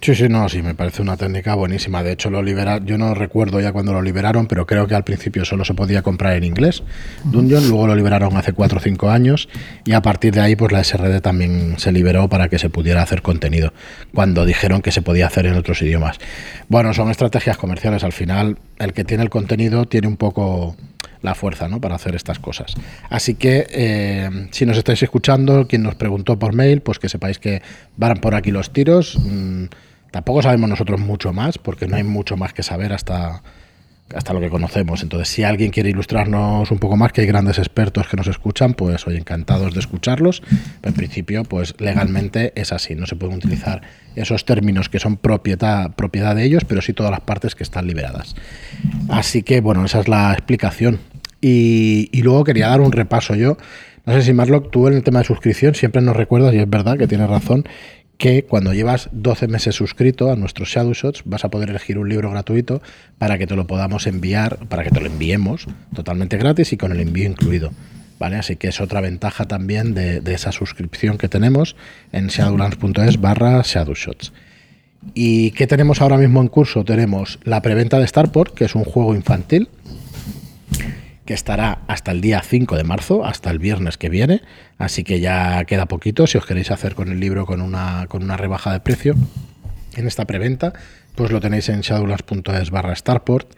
Sí, 0.00 0.14
sí, 0.14 0.28
no, 0.28 0.48
sí, 0.48 0.62
me 0.62 0.74
parece 0.74 1.02
una 1.02 1.16
técnica 1.16 1.54
buenísima. 1.54 2.02
De 2.02 2.12
hecho, 2.12 2.30
lo 2.30 2.42
liberaron, 2.42 2.86
yo 2.86 2.96
no 2.98 3.14
recuerdo 3.14 3.60
ya 3.60 3.72
cuando 3.72 3.92
lo 3.92 4.00
liberaron, 4.00 4.46
pero 4.46 4.66
creo 4.66 4.86
que 4.86 4.94
al 4.94 5.04
principio 5.04 5.44
solo 5.44 5.64
se 5.64 5.74
podía 5.74 6.02
comprar 6.02 6.36
en 6.36 6.44
inglés. 6.44 6.82
Dungeon, 7.24 7.68
luego 7.68 7.88
lo 7.88 7.96
liberaron 7.96 8.36
hace 8.36 8.52
4 8.52 8.78
o 8.78 8.80
5 8.80 9.10
años 9.10 9.48
y 9.84 9.92
a 9.92 10.02
partir 10.02 10.34
de 10.34 10.40
ahí, 10.40 10.56
pues 10.56 10.72
la 10.72 10.84
SRD 10.84 11.20
también 11.20 11.78
se 11.78 11.90
liberó 11.90 12.28
para 12.28 12.48
que 12.48 12.58
se 12.58 12.70
pudiera 12.70 13.02
hacer 13.02 13.22
contenido, 13.22 13.72
cuando 14.14 14.44
dijeron 14.44 14.82
que 14.82 14.92
se 14.92 15.02
podía 15.02 15.26
hacer 15.26 15.46
en 15.46 15.54
otros 15.54 15.82
idiomas. 15.82 16.18
Bueno, 16.68 16.94
son 16.94 17.10
estrategias 17.10 17.56
comerciales. 17.56 18.04
Al 18.04 18.12
final, 18.12 18.58
el 18.78 18.92
que 18.92 19.04
tiene 19.04 19.24
el 19.24 19.30
contenido 19.30 19.86
tiene 19.86 20.06
un 20.06 20.16
poco 20.16 20.76
la 21.22 21.34
fuerza 21.34 21.68
¿no? 21.68 21.80
para 21.80 21.96
hacer 21.96 22.14
estas 22.14 22.38
cosas. 22.38 22.74
Así 23.10 23.34
que 23.34 23.66
eh, 23.70 24.48
si 24.52 24.66
nos 24.66 24.78
estáis 24.78 25.02
escuchando, 25.02 25.66
quien 25.66 25.82
nos 25.82 25.96
preguntó 25.96 26.38
por 26.38 26.54
mail, 26.54 26.80
pues 26.82 26.98
que 26.98 27.08
sepáis 27.08 27.38
que 27.38 27.62
van 27.96 28.18
por 28.18 28.34
aquí 28.34 28.50
los 28.50 28.72
tiros. 28.72 29.18
Mm, 29.18 29.64
Tampoco 30.10 30.42
sabemos 30.42 30.70
nosotros 30.70 31.00
mucho 31.00 31.32
más, 31.32 31.58
porque 31.58 31.86
no 31.86 31.96
hay 31.96 32.04
mucho 32.04 32.36
más 32.36 32.52
que 32.52 32.62
saber 32.62 32.92
hasta, 32.92 33.42
hasta 34.14 34.32
lo 34.32 34.40
que 34.40 34.48
conocemos. 34.48 35.02
Entonces, 35.02 35.28
si 35.28 35.44
alguien 35.44 35.70
quiere 35.70 35.90
ilustrarnos 35.90 36.70
un 36.70 36.78
poco 36.78 36.96
más, 36.96 37.12
que 37.12 37.20
hay 37.20 37.26
grandes 37.26 37.58
expertos 37.58 38.08
que 38.08 38.16
nos 38.16 38.26
escuchan, 38.26 38.74
pues 38.74 39.06
hoy 39.06 39.16
encantados 39.16 39.74
de 39.74 39.80
escucharlos. 39.80 40.42
En 40.82 40.94
principio, 40.94 41.44
pues 41.44 41.74
legalmente 41.78 42.52
es 42.56 42.72
así. 42.72 42.94
No 42.94 43.06
se 43.06 43.16
pueden 43.16 43.36
utilizar 43.36 43.82
esos 44.16 44.44
términos 44.44 44.88
que 44.88 44.98
son 44.98 45.16
propiedad, 45.16 45.94
propiedad 45.94 46.34
de 46.34 46.44
ellos, 46.44 46.64
pero 46.64 46.80
sí 46.80 46.94
todas 46.94 47.10
las 47.10 47.20
partes 47.20 47.54
que 47.54 47.62
están 47.62 47.86
liberadas. 47.86 48.34
Así 49.08 49.42
que, 49.42 49.60
bueno, 49.60 49.84
esa 49.84 50.00
es 50.00 50.08
la 50.08 50.32
explicación. 50.32 51.00
Y, 51.40 52.08
y 52.12 52.22
luego 52.22 52.44
quería 52.44 52.68
dar 52.68 52.80
un 52.80 52.92
repaso 52.92 53.34
yo. 53.34 53.58
No 54.06 54.14
sé 54.14 54.22
si 54.22 54.32
Marlock, 54.32 54.70
tú 54.70 54.88
en 54.88 54.94
el 54.94 55.02
tema 55.02 55.18
de 55.18 55.26
suscripción 55.26 55.74
siempre 55.74 56.00
nos 56.00 56.16
recuerdas, 56.16 56.54
y 56.54 56.58
es 56.58 56.70
verdad 56.70 56.96
que 56.96 57.06
tienes 57.06 57.28
razón, 57.28 57.64
que 58.18 58.44
cuando 58.44 58.74
llevas 58.74 59.08
12 59.12 59.46
meses 59.46 59.76
suscrito 59.76 60.30
a 60.30 60.36
nuestros 60.36 60.68
Shadow 60.68 60.92
Shots 60.92 61.22
vas 61.24 61.44
a 61.44 61.50
poder 61.50 61.70
elegir 61.70 61.98
un 61.98 62.08
libro 62.08 62.30
gratuito 62.30 62.82
para 63.16 63.38
que 63.38 63.46
te 63.46 63.54
lo 63.54 63.68
podamos 63.68 64.08
enviar, 64.08 64.58
para 64.68 64.82
que 64.82 64.90
te 64.90 65.00
lo 65.00 65.06
enviemos 65.06 65.68
totalmente 65.94 66.36
gratis 66.36 66.72
y 66.72 66.76
con 66.76 66.90
el 66.92 67.00
envío 67.00 67.28
incluido. 67.28 67.70
¿Vale? 68.18 68.34
Así 68.34 68.56
que 68.56 68.66
es 68.66 68.80
otra 68.80 69.00
ventaja 69.00 69.46
también 69.46 69.94
de, 69.94 70.20
esa 70.34 70.50
suscripción 70.50 71.18
que 71.18 71.28
tenemos 71.28 71.76
en 72.10 72.26
shadowlands.es 72.26 73.20
barra 73.20 73.62
shadowshots. 73.62 74.32
¿Y 75.14 75.52
qué 75.52 75.68
tenemos 75.68 76.02
ahora 76.02 76.16
mismo 76.16 76.40
en 76.40 76.48
curso? 76.48 76.84
Tenemos 76.84 77.38
la 77.44 77.62
preventa 77.62 78.00
de 78.00 78.08
Starport, 78.08 78.52
que 78.52 78.64
es 78.64 78.74
un 78.74 78.82
juego 78.82 79.14
infantil, 79.14 79.68
que 81.28 81.34
estará 81.34 81.80
hasta 81.88 82.10
el 82.10 82.22
día 82.22 82.40
5 82.40 82.74
de 82.74 82.84
marzo, 82.84 83.26
hasta 83.26 83.50
el 83.50 83.58
viernes 83.58 83.98
que 83.98 84.08
viene, 84.08 84.40
así 84.78 85.04
que 85.04 85.20
ya 85.20 85.62
queda 85.66 85.84
poquito 85.84 86.26
si 86.26 86.38
os 86.38 86.46
queréis 86.46 86.70
hacer 86.70 86.94
con 86.94 87.10
el 87.10 87.20
libro 87.20 87.44
con 87.44 87.60
una, 87.60 88.06
con 88.08 88.22
una 88.22 88.38
rebaja 88.38 88.72
de 88.72 88.80
precio 88.80 89.14
en 89.96 90.06
esta 90.06 90.24
preventa, 90.24 90.72
pues 91.16 91.30
lo 91.30 91.38
tenéis 91.38 91.68
en 91.68 91.82
shadowlands.es 91.82 92.70
barra 92.70 92.96
starport. 92.96 93.52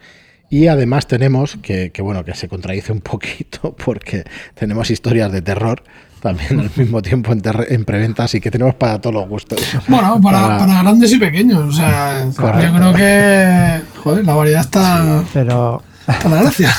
Y 0.49 0.67
además 0.67 1.07
tenemos, 1.07 1.59
que, 1.61 1.93
bueno, 1.99 2.25
que 2.25 2.35
se 2.35 2.49
contradice 2.49 2.91
un 2.91 2.99
poquito 2.99 3.73
porque 3.85 4.25
tenemos 4.53 4.91
historias 4.91 5.31
de 5.31 5.41
terror 5.41 5.81
también 6.21 6.59
al 6.59 6.71
mismo 6.75 7.01
tiempo 7.01 7.31
en, 7.31 7.41
en, 7.69 7.85
preventa, 7.85 8.25
así 8.25 8.41
que 8.41 8.51
tenemos 8.51 8.75
para 8.75 8.99
todos 8.99 9.13
los 9.13 9.29
gustos. 9.29 9.61
Bueno, 9.87 10.19
para, 10.21 10.57
para, 10.57 10.83
grandes 10.83 11.13
y 11.13 11.17
pequeños. 11.17 11.69
O 11.69 11.71
sea, 11.71 12.25
yo 12.25 12.73
creo 12.75 12.93
que 12.93 13.81
joder, 14.03 14.25
la 14.25 14.33
variedad 14.33 14.59
está. 14.59 15.23
Pero. 15.31 15.81
Está 16.05 16.27
la 16.27 16.41
gracia. 16.41 16.69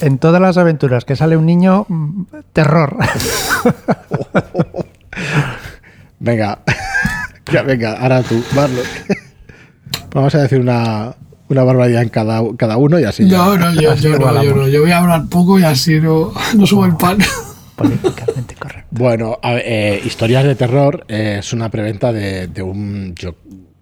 En 0.00 0.18
todas 0.18 0.40
las 0.40 0.58
aventuras 0.58 1.04
que 1.04 1.16
sale 1.16 1.36
un 1.36 1.46
niño, 1.46 1.86
terror. 2.52 2.96
venga, 6.18 6.58
ya 7.52 7.62
venga, 7.62 7.94
ahora 7.94 8.22
tú, 8.22 8.42
Marlon. 8.54 8.84
Vamos 10.12 10.34
a 10.34 10.42
decir 10.42 10.60
una, 10.60 11.14
una 11.48 11.64
barbaridad 11.64 12.02
en 12.02 12.08
cada, 12.08 12.42
cada 12.56 12.76
uno 12.76 12.98
y 12.98 13.04
así. 13.04 13.24
No, 13.24 13.56
no, 13.56 13.72
yo, 13.74 13.94
yo, 13.94 14.18
no, 14.18 14.42
yo, 14.42 14.54
no, 14.54 14.68
yo 14.68 14.82
voy 14.82 14.90
a 14.90 14.98
hablar 14.98 15.26
poco 15.28 15.58
y 15.58 15.64
así 15.64 16.00
no, 16.00 16.32
no 16.56 16.66
subo 16.66 16.86
el 16.86 16.96
pan. 16.96 17.18
Políticamente 17.76 18.54
correcto. 18.54 18.86
Bueno, 18.90 19.38
eh, 19.42 20.00
Historias 20.04 20.44
de 20.44 20.54
Terror 20.54 21.04
es 21.08 21.52
una 21.52 21.68
preventa 21.68 22.12
de, 22.12 22.46
de 22.46 22.62
un 22.62 23.14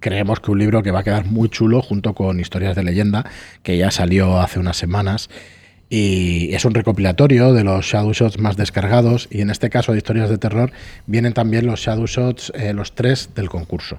creemos 0.03 0.41
que 0.41 0.51
un 0.51 0.59
libro 0.59 0.83
que 0.83 0.91
va 0.91 1.01
a 1.01 1.03
quedar 1.03 1.25
muy 1.25 1.49
chulo 1.49 1.81
junto 1.81 2.13
con 2.15 2.39
Historias 2.39 2.77
de 2.77 2.83
leyenda, 2.83 3.25
que 3.63 3.79
ya 3.79 3.91
salió 3.91 4.39
hace 4.39 4.59
unas 4.59 4.77
semanas. 4.77 5.31
Y 5.89 6.55
es 6.55 6.67
un 6.67 6.75
recopilatorio 6.75 7.55
de 7.55 7.65
los 7.65 7.87
Shadow 7.87 8.13
Shots 8.13 8.39
más 8.39 8.59
descargados. 8.59 9.29
Y 9.31 9.41
en 9.41 9.49
este 9.49 9.71
caso 9.71 9.93
de 9.93 9.99
historias 9.99 10.29
de 10.29 10.37
terror 10.37 10.73
vienen 11.07 11.33
también 11.33 11.67
los 11.67 11.81
Shadow 11.81 12.07
Shots, 12.07 12.53
eh, 12.55 12.75
los 12.75 12.95
tres 12.95 13.31
del 13.35 13.49
concurso. 13.49 13.99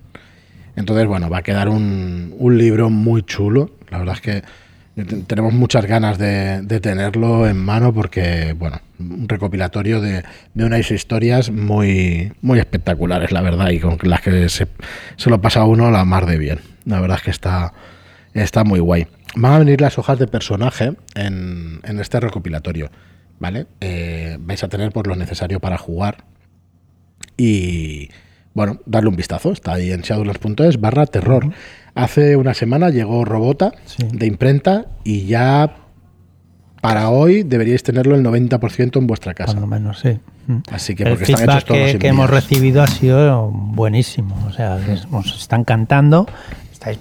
Entonces, 0.75 1.07
bueno, 1.07 1.29
va 1.29 1.39
a 1.39 1.43
quedar 1.43 1.69
un, 1.69 2.35
un 2.37 2.57
libro 2.57 2.89
muy 2.89 3.23
chulo. 3.23 3.71
La 3.89 3.99
verdad 3.99 4.15
es 4.15 4.21
que 4.21 4.43
tenemos 5.27 5.53
muchas 5.53 5.85
ganas 5.85 6.17
de, 6.17 6.79
tenerlo 6.81 7.47
en 7.47 7.57
mano 7.57 7.93
porque, 7.93 8.53
bueno, 8.57 8.79
un 9.11 9.27
recopilatorio 9.27 10.01
de, 10.01 10.23
unas 10.55 10.91
historias 10.91 11.51
muy, 11.51 12.31
muy 12.41 12.59
espectaculares, 12.59 13.31
la 13.31 13.41
verdad, 13.41 13.69
y 13.69 13.79
con 13.79 13.97
las 14.03 14.21
que 14.21 14.49
se, 14.49 14.67
se 15.15 15.29
lo 15.29 15.41
pasa 15.41 15.61
a 15.61 15.65
uno 15.65 15.91
la 15.91 16.05
mar 16.05 16.25
de 16.25 16.37
bien. 16.37 16.59
La 16.85 16.99
verdad 16.99 17.17
es 17.17 17.23
que 17.23 17.31
está, 17.31 17.73
está 18.33 18.63
muy 18.63 18.79
guay. 18.79 19.07
van 19.35 19.53
a 19.53 19.59
venir 19.59 19.81
las 19.81 19.97
hojas 19.97 20.19
de 20.19 20.27
personaje 20.27 20.93
en, 21.15 21.81
este 21.99 22.19
recopilatorio, 22.19 22.91
¿vale? 23.39 23.67
Eh, 23.81 24.37
vais 24.39 24.63
a 24.63 24.67
tener 24.67 24.91
pues, 24.91 25.07
lo 25.07 25.15
necesario 25.15 25.59
para 25.59 25.77
jugar 25.77 26.25
y, 27.37 28.09
bueno, 28.53 28.79
darle 28.85 29.09
un 29.09 29.15
vistazo. 29.15 29.51
Está 29.51 29.73
ahí 29.73 29.91
en 29.91 30.01
shadowlands.es 30.01 30.79
barra 30.79 31.05
terror. 31.05 31.53
Hace 31.95 32.35
una 32.35 32.53
semana 32.53 32.89
llegó 32.89 33.25
Robota 33.25 33.71
de 33.97 34.25
imprenta 34.25 34.85
y 35.03 35.25
ya 35.25 35.82
para 36.83 37.07
hoy 37.11 37.43
deberíais 37.43 37.81
tenerlo 37.81 38.13
el 38.13 38.23
90% 38.25 38.97
en 38.97 39.07
vuestra 39.07 39.33
casa. 39.33 39.53
Por 39.53 39.67
menos, 39.67 39.99
sí. 39.99 40.19
Así 40.69 40.95
que 40.95 41.05
porque 41.05 41.23
el 41.23 41.29
están 41.29 41.49
hechos 41.49 41.63
todos 41.63 41.95
que, 41.95 42.07
hemos 42.09 42.29
recibido 42.29 42.83
ha 42.83 42.87
sido 42.87 43.49
buenísimo. 43.51 44.35
O 44.49 44.51
sea, 44.51 44.77
nos 45.09 45.33
están 45.33 45.63
cantando, 45.63 46.27
estáis 46.73 46.99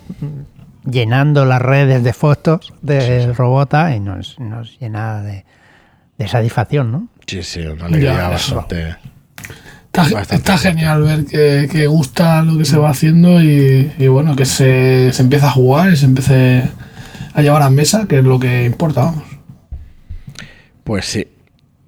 llenando 0.89 1.45
las 1.47 1.61
redes 1.61 2.05
de 2.05 2.13
fotos 2.13 2.73
de 2.81 3.33
Robota 3.33 3.97
y 3.97 3.99
nos, 3.99 4.39
llena 4.79 5.21
de, 5.21 5.45
satisfacción, 6.29 6.93
¿no? 6.93 7.09
Sí, 7.27 7.43
sí, 7.43 7.67
una 7.67 7.87
alegría 7.87 8.29
bastante. 8.29 8.95
Está, 10.31 10.59
genial 10.59 11.03
ver 11.03 11.25
que, 11.25 11.87
gusta 11.89 12.43
lo 12.43 12.57
que 12.57 12.65
se 12.65 12.77
va 12.77 12.91
haciendo 12.91 13.43
y, 13.43 13.91
bueno, 14.07 14.37
que 14.37 14.45
se, 14.45 15.13
se, 15.13 15.23
empieza 15.23 15.49
a 15.49 15.51
jugar 15.51 15.93
y 15.93 15.97
se 15.97 16.05
empiece 16.05 16.71
a 17.35 17.43
llevar 17.43 17.63
a 17.63 17.71
mesa, 17.71 18.07
que 18.07 18.21
es 18.21 18.25
lo 18.25 18.39
que 18.39 18.65
importa, 18.65 19.07
vamos. 19.07 19.32
Pues 20.85 21.07
sí. 21.07 21.29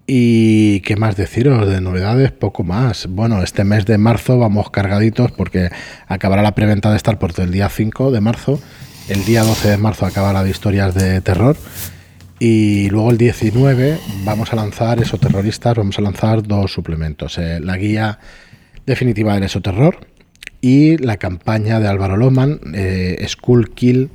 ¿Y 0.07 0.81
qué 0.81 0.97
más 0.97 1.17
deciros 1.17 1.69
de 1.69 1.81
novedades? 1.81 2.31
Poco 2.31 2.63
más. 2.63 3.07
Bueno, 3.07 3.43
este 3.43 3.65
mes 3.65 3.87
de 3.87 3.97
marzo 3.97 4.39
vamos 4.39 4.71
cargaditos 4.71 5.33
porque 5.33 5.71
acabará 6.07 6.43
la 6.43 6.55
preventa 6.55 6.93
de 6.93 6.99
Starport 6.99 7.39
el 7.39 7.51
día 7.51 7.69
5 7.71 8.11
de 8.11 8.21
marzo. 8.21 8.61
El 9.09 9.25
día 9.25 9.43
12 9.43 9.71
de 9.71 9.77
marzo 9.79 10.05
acaba 10.05 10.33
la 10.33 10.45
de 10.45 10.51
historias 10.51 10.95
de 10.95 11.21
terror. 11.23 11.57
Y 12.39 12.91
luego 12.91 13.11
el 13.11 13.19
19 13.19 13.99
vamos 14.25 14.53
a 14.53 14.57
lanzar, 14.57 15.01
esos 15.01 15.21
terroristas, 15.21 15.75
vamos 15.77 15.99
a 15.99 16.03
lanzar 16.03 16.43
dos 16.43 16.73
suplementos. 16.73 17.39
Eh, 17.39 17.61
la 17.61 17.77
guía 17.79 18.19
definitiva 18.85 19.35
del 19.35 19.45
Esoterror 19.45 20.07
y 20.61 20.99
la 20.99 21.17
campaña 21.17 21.81
de 21.81 21.89
Álvaro 21.89 22.19
Loman, 22.19 22.61
eh, 22.75 23.25
Skull 23.27 23.73
Kill 23.75 24.11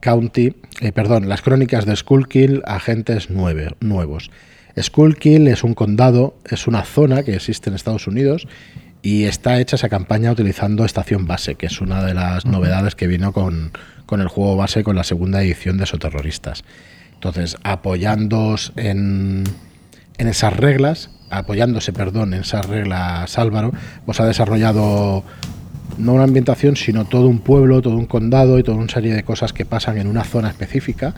County, 0.00 0.54
eh, 0.80 0.92
perdón, 0.92 1.28
las 1.28 1.42
crónicas 1.42 1.86
de 1.86 1.94
Skullkill, 1.94 2.62
agentes 2.66 3.28
nueve, 3.30 3.74
nuevos. 3.80 4.30
Skullkill 4.80 5.48
es 5.48 5.64
un 5.64 5.74
condado, 5.74 6.34
es 6.48 6.66
una 6.66 6.84
zona 6.84 7.22
que 7.22 7.34
existe 7.34 7.70
en 7.70 7.76
Estados 7.76 8.06
Unidos 8.06 8.46
y 9.02 9.24
está 9.24 9.60
hecha 9.60 9.76
esa 9.76 9.88
campaña 9.88 10.32
utilizando 10.32 10.84
estación 10.84 11.26
base, 11.26 11.54
que 11.54 11.66
es 11.66 11.80
una 11.80 12.04
de 12.04 12.14
las 12.14 12.44
novedades 12.44 12.94
que 12.94 13.06
vino 13.06 13.32
con, 13.32 13.72
el 14.10 14.28
juego 14.28 14.56
base 14.56 14.82
con 14.82 14.96
la 14.96 15.04
segunda 15.04 15.42
edición 15.42 15.78
de 15.78 15.86
Soterroristas. 15.86 16.64
Entonces, 17.14 17.56
apoyándose 17.62 18.72
en, 18.76 19.44
en 20.18 20.28
esas 20.28 20.56
reglas, 20.56 21.10
apoyándose, 21.30 21.92
perdón, 21.92 22.34
en 22.34 22.40
esas 22.40 22.66
reglas 22.66 23.38
Álvaro, 23.38 23.72
pues 24.04 24.20
ha 24.20 24.26
desarrollado 24.26 25.24
no 25.98 26.14
una 26.14 26.24
ambientación, 26.24 26.76
sino 26.76 27.04
todo 27.04 27.28
un 27.28 27.40
pueblo, 27.40 27.82
todo 27.82 27.96
un 27.96 28.06
condado 28.06 28.58
y 28.58 28.62
toda 28.62 28.78
una 28.78 28.88
serie 28.88 29.14
de 29.14 29.22
cosas 29.22 29.52
que 29.52 29.64
pasan 29.64 29.98
en 29.98 30.06
una 30.06 30.24
zona 30.24 30.48
específica 30.48 31.14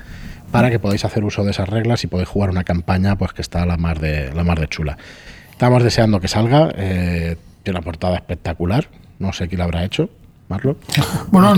para 0.51 0.71
que 0.71 0.79
podáis 0.79 1.05
hacer 1.05 1.25
uso 1.25 1.45
de 1.45 1.51
esas 1.51 1.69
reglas 1.69 2.05
y 2.05 2.07
podáis 2.07 2.29
jugar 2.29 2.51
una 2.51 2.65
campaña 2.65 3.17
pues 3.17 3.33
que 3.33 3.43
está 3.43 3.65
la 3.67 3.77
mar 3.77 4.01
de, 4.01 4.33
la 4.33 4.45
mar 4.45 4.61
de 4.61 4.69
chula. 4.69 4.99
Estamos 5.51 5.83
deseando 5.83 6.21
que 6.21 6.29
salga, 6.29 6.73
eh, 6.77 7.37
tiene 7.63 7.79
una 7.79 7.85
portada 7.85 8.17
espectacular, 8.17 8.89
no 9.19 9.33
sé 9.33 9.49
quién 9.49 9.59
la 9.59 9.65
habrá 9.65 9.85
hecho, 9.85 10.11
bueno, 11.31 11.53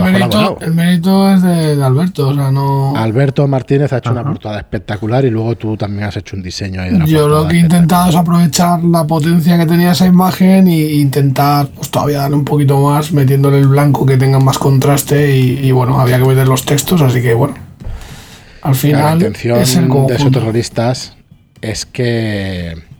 el 0.61 0.75
mérito, 0.75 1.31
es 1.31 1.43
de, 1.43 1.83
Alberto, 1.83 2.29
o 2.29 2.35
sea, 2.35 2.51
no... 2.51 2.97
Alberto 2.97 3.47
Martínez 3.49 3.93
ha 3.93 3.99
hecho 3.99 4.13
una 4.13 4.23
portada 4.25 4.59
espectacular 4.59 5.25
y 5.25 5.31
luego 5.31 5.57
tú 5.57 5.77
también 5.77 6.05
has 6.05 6.17
hecho 6.17 6.37
un 6.37 6.43
diseño 6.43 6.81
ahí 6.81 6.91
de 6.91 7.07
Yo 7.07 7.29
lo 7.29 7.47
que 7.49 7.57
he 7.57 7.61
intentado 7.61 8.11
es 8.11 8.17
aprovechar 8.17 8.83
la 8.85 9.07
potencia 9.07 9.59
que 9.59 9.67
tenía 9.67 9.93
esa 9.93 10.07
imagen 10.07 10.69
e 10.69 10.95
intentar 10.95 11.69
pues, 11.69 11.91
todavía 11.91 12.19
darle 12.19 12.37
un 12.37 12.45
poquito 12.45 12.81
más, 12.81 13.13
metiéndole 13.13 13.59
el 13.59 13.69
blanco 13.69 14.07
que 14.07 14.17
tenga 14.17 14.39
más 14.41 14.59
contraste 14.59 15.37
y, 15.37 15.71
bueno, 15.73 16.01
había 16.01 16.19
que 16.19 16.25
meter 16.25 16.47
los 16.49 16.65
textos, 16.65 17.01
así 17.03 17.23
que 17.23 17.35
bueno. 17.35 17.55
Al 18.63 18.75
final, 18.75 19.19
la 19.19 19.27
intención 19.27 20.07
de 20.07 20.15
esos 20.15 20.31
terroristas 20.31 21.17
es 21.61 21.85
que 21.85 22.94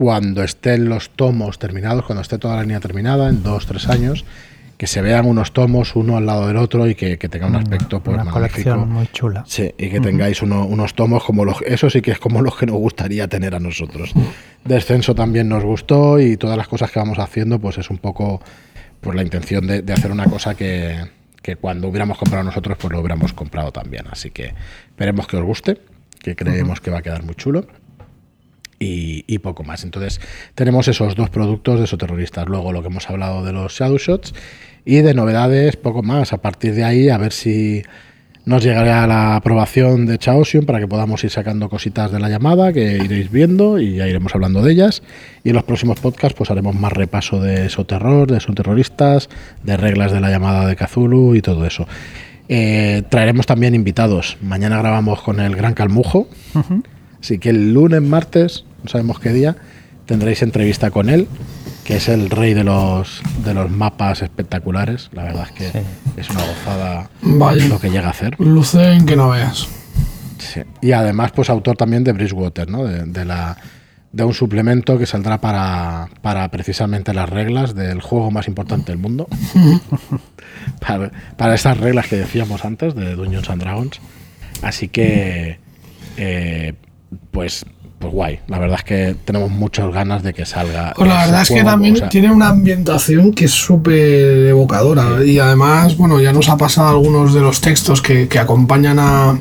cuando 0.00 0.42
estén 0.42 0.88
los 0.88 1.10
tomos 1.10 1.58
terminados, 1.58 2.06
cuando 2.06 2.22
esté 2.22 2.38
toda 2.38 2.56
la 2.56 2.62
línea 2.62 2.80
terminada, 2.80 3.28
en 3.28 3.42
dos, 3.42 3.66
tres 3.66 3.86
años, 3.86 4.24
que 4.78 4.86
se 4.86 5.02
vean 5.02 5.26
unos 5.26 5.52
tomos 5.52 5.94
uno 5.94 6.16
al 6.16 6.24
lado 6.24 6.46
del 6.46 6.56
otro 6.56 6.88
y 6.88 6.94
que, 6.94 7.18
tenga 7.18 7.46
un 7.46 7.56
aspecto 7.56 8.02
pues, 8.02 8.18
una 8.18 8.30
colección 8.30 8.88
muy 8.88 9.08
chula. 9.08 9.44
Sí, 9.46 9.74
y 9.76 9.90
que 9.90 10.00
tengáis 10.00 10.40
unos 10.40 10.94
tomos 10.94 11.22
como 11.22 11.44
los, 11.44 11.60
eso 11.66 11.90
sí 11.90 12.00
que 12.00 12.12
es 12.12 12.18
como 12.18 12.40
los 12.40 12.56
que 12.56 12.64
nos 12.64 12.76
gustaría 12.76 13.28
tener 13.28 13.54
a 13.54 13.60
nosotros. 13.60 14.14
Descenso 14.64 15.14
también 15.14 15.50
nos 15.50 15.64
gustó 15.64 16.18
y 16.18 16.38
todas 16.38 16.56
las 16.56 16.66
cosas 16.66 16.90
que 16.90 16.98
vamos 16.98 17.18
haciendo, 17.18 17.58
pues 17.58 17.76
es 17.76 17.90
un 17.90 17.98
poco 17.98 18.40
pues 19.02 19.14
la 19.14 19.22
intención 19.22 19.66
de, 19.66 19.84
hacer 19.92 20.12
una 20.12 20.24
cosa 20.24 20.54
que, 20.54 20.96
que, 21.42 21.56
cuando 21.56 21.88
hubiéramos 21.88 22.16
comprado 22.16 22.42
nosotros, 22.42 22.78
pues 22.80 22.90
lo 22.90 23.00
hubiéramos 23.00 23.34
comprado 23.34 23.70
también. 23.70 24.06
Así 24.10 24.30
que 24.30 24.54
esperemos 24.88 25.26
que 25.26 25.36
os 25.36 25.44
guste, 25.44 25.78
que 26.22 26.34
creemos 26.34 26.80
que 26.80 26.90
va 26.90 27.00
a 27.00 27.02
quedar 27.02 27.22
muy 27.22 27.34
chulo 27.34 27.66
y, 28.80 29.38
poco 29.38 29.62
más. 29.62 29.84
Entonces, 29.84 30.20
tenemos 30.54 30.88
esos 30.88 31.14
dos 31.14 31.30
productos 31.30 31.78
de 31.78 31.84
esos 31.84 31.98
terroristas. 31.98 32.48
Luego, 32.48 32.72
lo 32.72 32.80
que 32.80 32.88
hemos 32.88 33.08
hablado 33.10 33.44
de 33.44 33.52
los 33.52 33.74
Shadow 33.74 33.98
Shots 33.98 34.34
y 34.84 34.96
de 35.02 35.14
novedades, 35.14 35.76
poco 35.76 36.02
más. 36.02 36.32
A 36.32 36.38
partir 36.38 36.74
de 36.74 36.84
ahí, 36.84 37.10
a 37.10 37.18
ver 37.18 37.32
si 37.32 37.82
nos 38.46 38.64
llegará 38.64 39.06
la 39.06 39.36
aprobación 39.36 40.06
de 40.06 40.18
Chaosium 40.18 40.64
para 40.64 40.80
que 40.80 40.88
podamos 40.88 41.22
ir 41.24 41.30
sacando 41.30 41.68
cositas 41.68 42.10
de 42.10 42.18
la 42.18 42.30
llamada 42.30 42.72
que 42.72 42.96
iréis 42.96 43.30
viendo 43.30 43.78
y 43.78 43.96
ya 43.96 44.08
iremos 44.08 44.34
hablando 44.34 44.62
de 44.62 44.72
ellas. 44.72 45.02
Y 45.44 45.50
en 45.50 45.56
los 45.56 45.64
próximos 45.64 46.00
podcasts, 46.00 46.36
pues 46.36 46.50
haremos 46.50 46.74
más 46.74 46.92
repaso 46.92 47.40
de 47.40 47.66
esos 47.66 47.86
terror, 47.86 48.30
de 48.30 48.38
esos 48.38 48.54
terroristas, 48.54 49.28
de 49.62 49.76
reglas 49.76 50.10
de 50.10 50.20
la 50.20 50.30
llamada 50.30 50.66
de 50.66 50.74
Cthulhu 50.74 51.34
y 51.34 51.42
todo 51.42 51.66
eso. 51.66 51.86
Eh, 52.48 53.02
traeremos 53.10 53.46
también 53.46 53.74
invitados. 53.74 54.38
Mañana 54.40 54.78
grabamos 54.78 55.20
con 55.20 55.38
el 55.38 55.54
Gran 55.54 55.74
Calmujo. 55.74 56.26
Así 57.20 57.38
que 57.38 57.50
el 57.50 57.74
lunes, 57.74 58.00
martes, 58.00 58.64
no 58.82 58.88
sabemos 58.88 59.20
qué 59.20 59.32
día, 59.32 59.56
tendréis 60.06 60.42
entrevista 60.42 60.90
con 60.90 61.08
él, 61.08 61.28
que 61.84 61.96
es 61.96 62.08
el 62.08 62.30
rey 62.30 62.54
de 62.54 62.64
los, 62.64 63.22
de 63.44 63.54
los 63.54 63.70
mapas 63.70 64.22
espectaculares. 64.22 65.08
La 65.12 65.24
verdad 65.24 65.46
es 65.48 65.52
que 65.52 65.82
es 66.16 66.30
una 66.30 66.40
gozada 66.44 67.10
lo 67.22 67.80
que 67.80 67.90
llega 67.90 68.08
a 68.08 68.10
hacer. 68.10 68.34
Luce 68.38 68.92
en 68.92 69.06
que 69.06 69.16
no 69.16 69.30
veas. 69.30 69.68
Y 70.80 70.92
además, 70.92 71.32
pues 71.32 71.50
autor 71.50 71.76
también 71.76 72.04
de 72.04 72.12
Bridgewater, 72.12 72.68
¿no? 72.68 72.84
De, 72.84 73.24
la, 73.24 73.56
de 74.12 74.24
un 74.24 74.34
suplemento 74.34 74.98
que 74.98 75.06
saldrá 75.06 75.40
para, 75.40 76.08
para 76.22 76.50
precisamente 76.50 77.14
las 77.14 77.28
reglas 77.28 77.74
del 77.74 78.00
juego 78.00 78.30
más 78.30 78.48
importante 78.48 78.92
del 78.92 78.98
mundo. 78.98 79.28
para, 80.80 81.10
para 81.36 81.54
esas 81.54 81.78
reglas 81.78 82.08
que 82.08 82.16
decíamos 82.16 82.64
antes 82.64 82.94
de 82.94 83.14
Dungeons 83.14 83.50
and 83.50 83.62
Dragons. 83.62 84.00
Así 84.62 84.88
que, 84.88 85.58
eh, 86.16 86.74
pues 87.30 87.64
pues 88.00 88.14
guay. 88.14 88.40
La 88.48 88.58
verdad 88.58 88.78
es 88.78 88.84
que 88.84 89.16
tenemos 89.26 89.50
muchas 89.50 89.92
ganas 89.92 90.22
de 90.22 90.32
que 90.32 90.46
salga. 90.46 90.94
Pues 90.96 91.06
la 91.06 91.26
verdad 91.26 91.42
es 91.42 91.50
que 91.50 91.62
también 91.62 92.08
tiene 92.08 92.32
una 92.32 92.48
ambientación 92.48 93.32
que 93.32 93.44
es 93.44 93.50
súper 93.50 94.46
evocadora. 94.48 95.22
Y 95.22 95.38
además, 95.38 95.98
bueno, 95.98 96.18
ya 96.18 96.32
nos 96.32 96.48
ha 96.48 96.56
pasado 96.56 96.88
algunos 96.88 97.34
de 97.34 97.42
los 97.42 97.60
textos 97.60 98.00
que, 98.00 98.26
acompañan 98.38 98.98
a. 98.98 99.38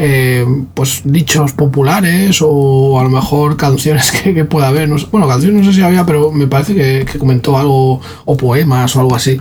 Eh, 0.00 0.46
pues 0.74 1.00
dichos 1.04 1.52
populares 1.54 2.38
o 2.40 3.00
a 3.00 3.02
lo 3.02 3.10
mejor 3.10 3.56
canciones 3.56 4.12
que, 4.22 4.44
pueda 4.44 4.68
haber. 4.68 4.88
bueno, 5.10 5.26
canciones 5.26 5.64
no 5.64 5.72
sé 5.72 5.78
si 5.78 5.82
había, 5.82 6.04
pero 6.04 6.30
me 6.30 6.46
parece 6.46 6.74
que, 6.74 7.18
comentó 7.18 7.56
algo, 7.56 8.02
o 8.26 8.36
poemas 8.36 8.94
o 8.96 9.00
algo 9.00 9.16
así, 9.16 9.40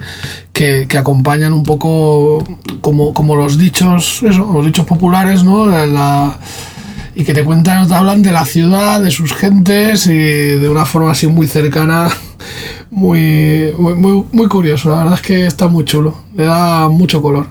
que, 0.53 0.87
acompañan 0.97 1.51
un 1.51 1.63
poco 1.63 2.41
como, 2.79 3.13
como 3.13 3.35
los 3.35 3.57
dichos, 3.57 4.23
eso, 4.23 4.49
los 4.53 4.65
dichos 4.65 4.85
populares, 4.85 5.43
¿no? 5.43 5.65
la 5.65 6.39
y 7.17 7.23
que 7.23 7.33
te 7.33 7.43
cuentan, 7.43 7.87
te 7.87 7.95
hablan 7.95 8.21
de 8.21 8.31
la 8.31 8.45
ciudad, 8.45 9.01
de 9.01 9.09
sus 9.09 9.33
gentes 9.33 10.05
y 10.05 10.13
de 10.13 10.69
una 10.69 10.85
forma 10.85 11.09
así 11.09 11.25
muy 11.25 11.47
cercana, 11.47 12.09
muy, 12.91 13.73
muy, 13.75 14.47
curioso. 14.47 14.91
La 14.91 14.97
verdad 14.97 15.13
es 15.15 15.21
que 15.23 15.47
está 15.47 15.67
muy 15.67 15.83
chulo, 15.83 16.25
le 16.35 16.45
da 16.45 16.87
mucho 16.89 17.19
color. 17.19 17.47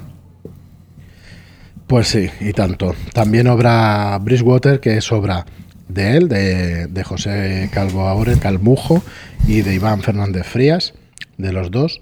Pues 1.89 2.07
sí, 2.07 2.31
y 2.41 2.53
tanto. 2.53 2.95
También 3.13 3.49
obra 3.49 4.17
Bridgewater, 4.19 4.79
que 4.79 4.99
es 4.99 5.11
obra 5.11 5.45
de 5.89 6.17
él, 6.17 6.29
de, 6.29 7.03
José 7.05 7.69
Calvo 7.73 8.07
Aure, 8.07 8.39
Calmujo, 8.39 9.03
y 9.49 9.63
de 9.63 9.75
Iván 9.75 10.01
Fernández 10.01 10.47
Frías, 10.47 10.95
de 11.39 11.53
los 11.53 11.73
dos. 11.73 12.01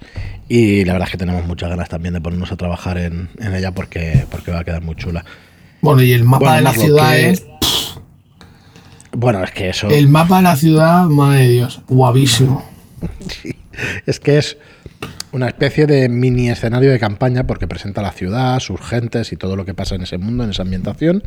Y 0.50 0.84
la 0.84 0.92
verdad 0.92 1.08
es 1.08 1.12
que 1.12 1.18
tenemos 1.18 1.46
muchas 1.46 1.70
ganas 1.70 1.88
también 1.88 2.12
de 2.12 2.20
ponernos 2.20 2.52
a 2.52 2.56
trabajar 2.56 2.98
en, 2.98 3.30
ella 3.40 3.72
porque, 3.72 4.26
porque 4.30 4.50
va 4.50 4.58
a 4.58 4.64
quedar 4.64 4.82
muy 4.82 4.96
chula. 4.96 5.24
Bueno, 5.84 6.02
y 6.02 6.12
el 6.12 6.24
mapa 6.24 6.56
de 6.56 6.62
la 6.62 6.72
ciudad 6.72 7.18
es 7.18 7.44
bueno, 9.16 9.44
es 9.44 9.50
que 9.52 9.68
eso. 9.68 9.88
El 9.90 10.08
mapa 10.08 10.38
de 10.38 10.42
la 10.42 10.56
ciudad, 10.56 11.04
madre 11.04 11.42
de 11.42 11.48
Dios, 11.48 11.82
guavísimo. 11.88 12.64
Es 14.06 14.20
que 14.20 14.38
es 14.38 14.56
una 15.32 15.48
especie 15.48 15.86
de 15.86 16.08
mini 16.08 16.48
escenario 16.48 16.92
de 16.92 17.00
campaña 17.00 17.44
porque 17.44 17.66
presenta 17.66 18.02
la 18.02 18.12
ciudad, 18.12 18.60
sus 18.60 18.80
gentes 18.80 19.32
y 19.32 19.36
todo 19.36 19.56
lo 19.56 19.64
que 19.64 19.74
pasa 19.74 19.96
en 19.96 20.02
ese 20.02 20.16
mundo, 20.16 20.44
en 20.44 20.50
esa 20.50 20.62
ambientación 20.62 21.24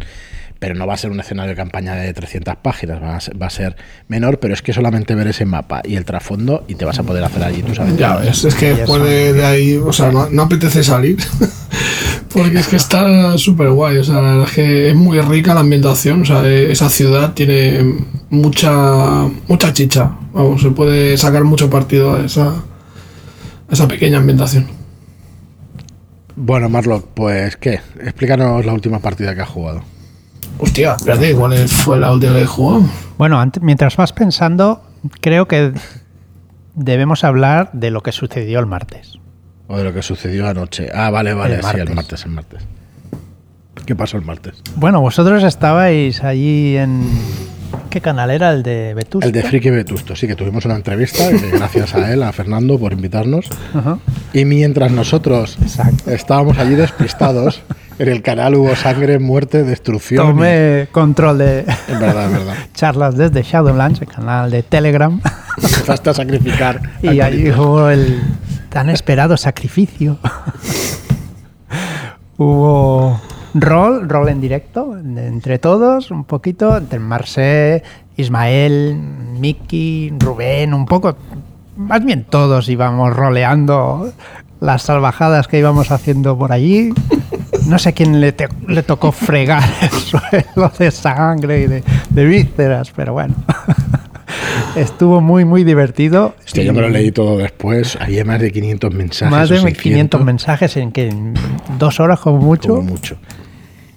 pero 0.60 0.76
no 0.76 0.88
va 0.88 0.94
a 0.94 0.98
ser 0.98 1.12
un 1.12 1.20
escenario 1.20 1.52
de 1.52 1.56
campaña 1.56 1.96
de 1.96 2.14
300 2.14 2.56
páginas, 2.58 3.02
va 3.02 3.16
a, 3.16 3.20
ser, 3.20 3.42
va 3.42 3.48
a 3.48 3.50
ser 3.50 3.76
menor, 4.08 4.40
pero 4.40 4.54
es 4.54 4.62
que 4.62 4.74
solamente 4.74 5.16
ver 5.16 5.28
ese 5.28 5.46
mapa 5.46 5.82
y 5.84 5.96
el 5.96 6.06
trasfondo 6.06 6.66
y 6.68 6.76
te 6.76 6.86
vas 6.86 7.00
a 7.00 7.04
poder 7.04 7.24
hacer 7.24 7.44
allí 7.44 7.62
tus 7.62 7.80
aventuras. 7.80 8.42
Ya 8.42 8.50
es 8.50 8.56
que 8.56 8.74
después 8.74 9.04
de, 9.04 9.46
ahí, 9.46 9.78
o 9.78 9.94
sea, 9.94 10.12
no, 10.12 10.42
apetece 10.42 10.84
salir, 10.84 11.18
porque 12.38 12.60
es 12.60 12.68
que 12.68 12.76
está 12.76 13.38
súper 13.38 13.70
guay, 13.72 13.98
o 13.98 14.04
sea, 14.04 14.44
es 14.44 14.52
que 14.52 14.90
es 14.90 14.96
muy 14.96 15.20
rica 15.20 15.54
la 15.54 15.62
ambientación, 15.62 16.22
o 16.22 16.26
sea, 16.26 16.46
e, 16.46 16.72
esa 16.72 16.90
ciudad 16.90 17.34
tiene 17.34 17.96
mucha, 18.30 19.28
mucha 19.48 19.74
chicha, 19.74 20.12
vamos, 20.34 20.62
se 20.62 20.70
puede 20.72 21.18
sacar 21.18 21.44
mucho 21.44 21.70
partido 21.70 22.16
a 22.16 22.26
esa, 22.26 22.50
a 22.50 23.74
esa 23.74 23.88
pequeña 23.88 24.20
ambientación. 24.20 24.68
Bueno, 26.36 26.70
Marlock, 26.70 27.08
pues 27.16 27.58
¿qué? 27.58 27.82
Explícanos 28.00 28.64
la 28.66 28.74
última 28.74 29.00
partida 29.00 29.34
que 29.34 29.42
has 29.42 29.50
jugado. 29.50 29.82
Hostia, 30.60 30.94
espérate, 30.94 31.34
¿cuál 31.34 31.68
fue 31.68 32.00
la 32.00 32.12
última 32.12 32.34
que 32.36 32.46
jugó? 32.46 32.88
Bueno, 33.18 33.40
antes, 33.40 33.62
mientras 33.64 33.98
vas 33.98 34.14
pensando, 34.14 34.84
creo 35.22 35.48
que 35.48 35.74
debemos 36.76 37.24
hablar 37.24 37.72
de 37.74 37.90
lo 37.90 38.02
que 38.02 38.12
sucedió 38.12 38.60
el 38.60 38.68
martes. 38.68 39.18
O 39.68 39.78
de 39.78 39.84
lo 39.84 39.94
que 39.94 40.02
sucedió 40.02 40.48
anoche. 40.48 40.90
Ah, 40.94 41.10
vale, 41.10 41.34
vale, 41.34 41.62
sí, 41.62 41.78
el 41.78 41.94
martes, 41.94 42.26
el 42.26 42.32
martes. 42.32 42.62
¿Qué 43.86 43.96
pasó 43.96 44.18
el 44.18 44.26
martes? 44.26 44.56
Bueno, 44.76 45.02
vosotros 45.02 45.44
estabais 45.44 46.24
allí 46.24 46.78
en. 46.78 47.08
¿Qué 47.90 48.02
canal 48.02 48.32
era? 48.32 48.52
¿El 48.52 48.64
de 48.64 48.94
Vetusto? 48.94 49.26
El 49.26 49.34
de 49.34 49.44
Friki 49.44 49.70
Vetusto, 49.70 50.16
sí, 50.16 50.28
que 50.28 50.36
tuvimos 50.36 50.66
una 50.66 50.76
entrevista, 50.76 51.30
gracias 51.54 51.96
a 51.96 52.12
él, 52.12 52.24
a 52.24 52.32
Fernando, 52.32 52.78
por 52.80 52.94
invitarnos. 52.94 53.48
Y 54.34 54.46
mientras 54.46 54.92
nosotros 54.92 55.58
estábamos 56.06 56.58
allí 56.58 56.76
despistados, 56.76 57.62
en 58.00 58.10
el 58.10 58.22
canal 58.22 58.56
hubo 58.56 58.76
sangre, 58.76 59.20
muerte, 59.20 59.64
destrucción. 59.64 60.28
Tomé 60.28 60.88
control 60.92 61.38
de 61.38 61.60
es 61.60 62.00
verdad, 62.00 62.30
verdad. 62.30 62.56
charlas 62.74 63.18
desde 63.18 63.42
Shadowlands, 63.44 64.02
el 64.02 64.08
canal 64.08 64.52
de 64.52 64.64
Telegram. 64.64 65.22
Empezaste 65.56 66.10
a 66.10 66.14
sacrificar. 66.14 66.82
y 67.02 67.20
allí 67.20 67.52
hubo 67.52 67.90
el 67.90 68.22
tan 68.70 68.90
esperado 68.90 69.38
sacrificio. 69.38 70.18
hubo 72.38 73.20
rol, 73.54 74.08
rol 74.08 74.30
en 74.30 74.42
directo, 74.42 74.98
entre 74.98 75.60
todos, 75.60 76.12
un 76.12 76.24
poquito, 76.24 76.78
entre 76.78 77.00
Marcé, 77.00 77.84
Ismael, 78.16 78.96
Miki, 79.40 80.14
Rubén, 80.18 80.74
un 80.74 80.86
poco, 80.86 81.18
más 81.76 82.04
bien 82.04 82.24
todos 82.24 82.70
íbamos 82.70 83.16
roleando 83.16 84.12
las 84.60 84.84
salvajadas 84.84 85.48
que 85.48 85.60
íbamos 85.60 85.92
haciendo 85.92 86.38
por 86.38 86.52
allí. 86.52 86.94
No 87.68 87.78
sé 87.78 87.94
quién 87.94 88.22
le, 88.22 88.34
le 88.68 88.84
tocó 88.84 89.12
fregar 89.12 89.64
el 89.82 89.90
suelo 89.90 90.72
de 90.78 90.92
sangre 90.92 91.62
y 91.62 91.68
de, 91.68 92.26
vísceras, 92.26 92.92
pero 92.96 93.14
bueno. 93.14 93.36
Estuvo 94.76 95.22
muy, 95.22 95.46
muy 95.46 95.64
divertido. 95.64 96.36
Hostia, 96.46 96.64
yo 96.64 96.74
me 96.74 96.82
lo 96.82 96.90
leí 96.90 97.12
todo 97.12 97.38
después. 97.38 97.98
Había 98.00 98.26
más 98.26 98.40
de 98.40 98.52
500 98.52 98.94
mensajes. 98.94 99.32
Más 99.32 99.50
de 99.50 99.74
500 99.74 100.24
mensajes 100.24 100.78
en 100.78 100.92
que 100.92 101.10
en 101.10 101.34
dos 101.78 102.00
horas 102.00 102.20
como 102.20 102.40
mucho. 102.40 102.76
Como 102.76 102.84
mucho. 102.84 103.18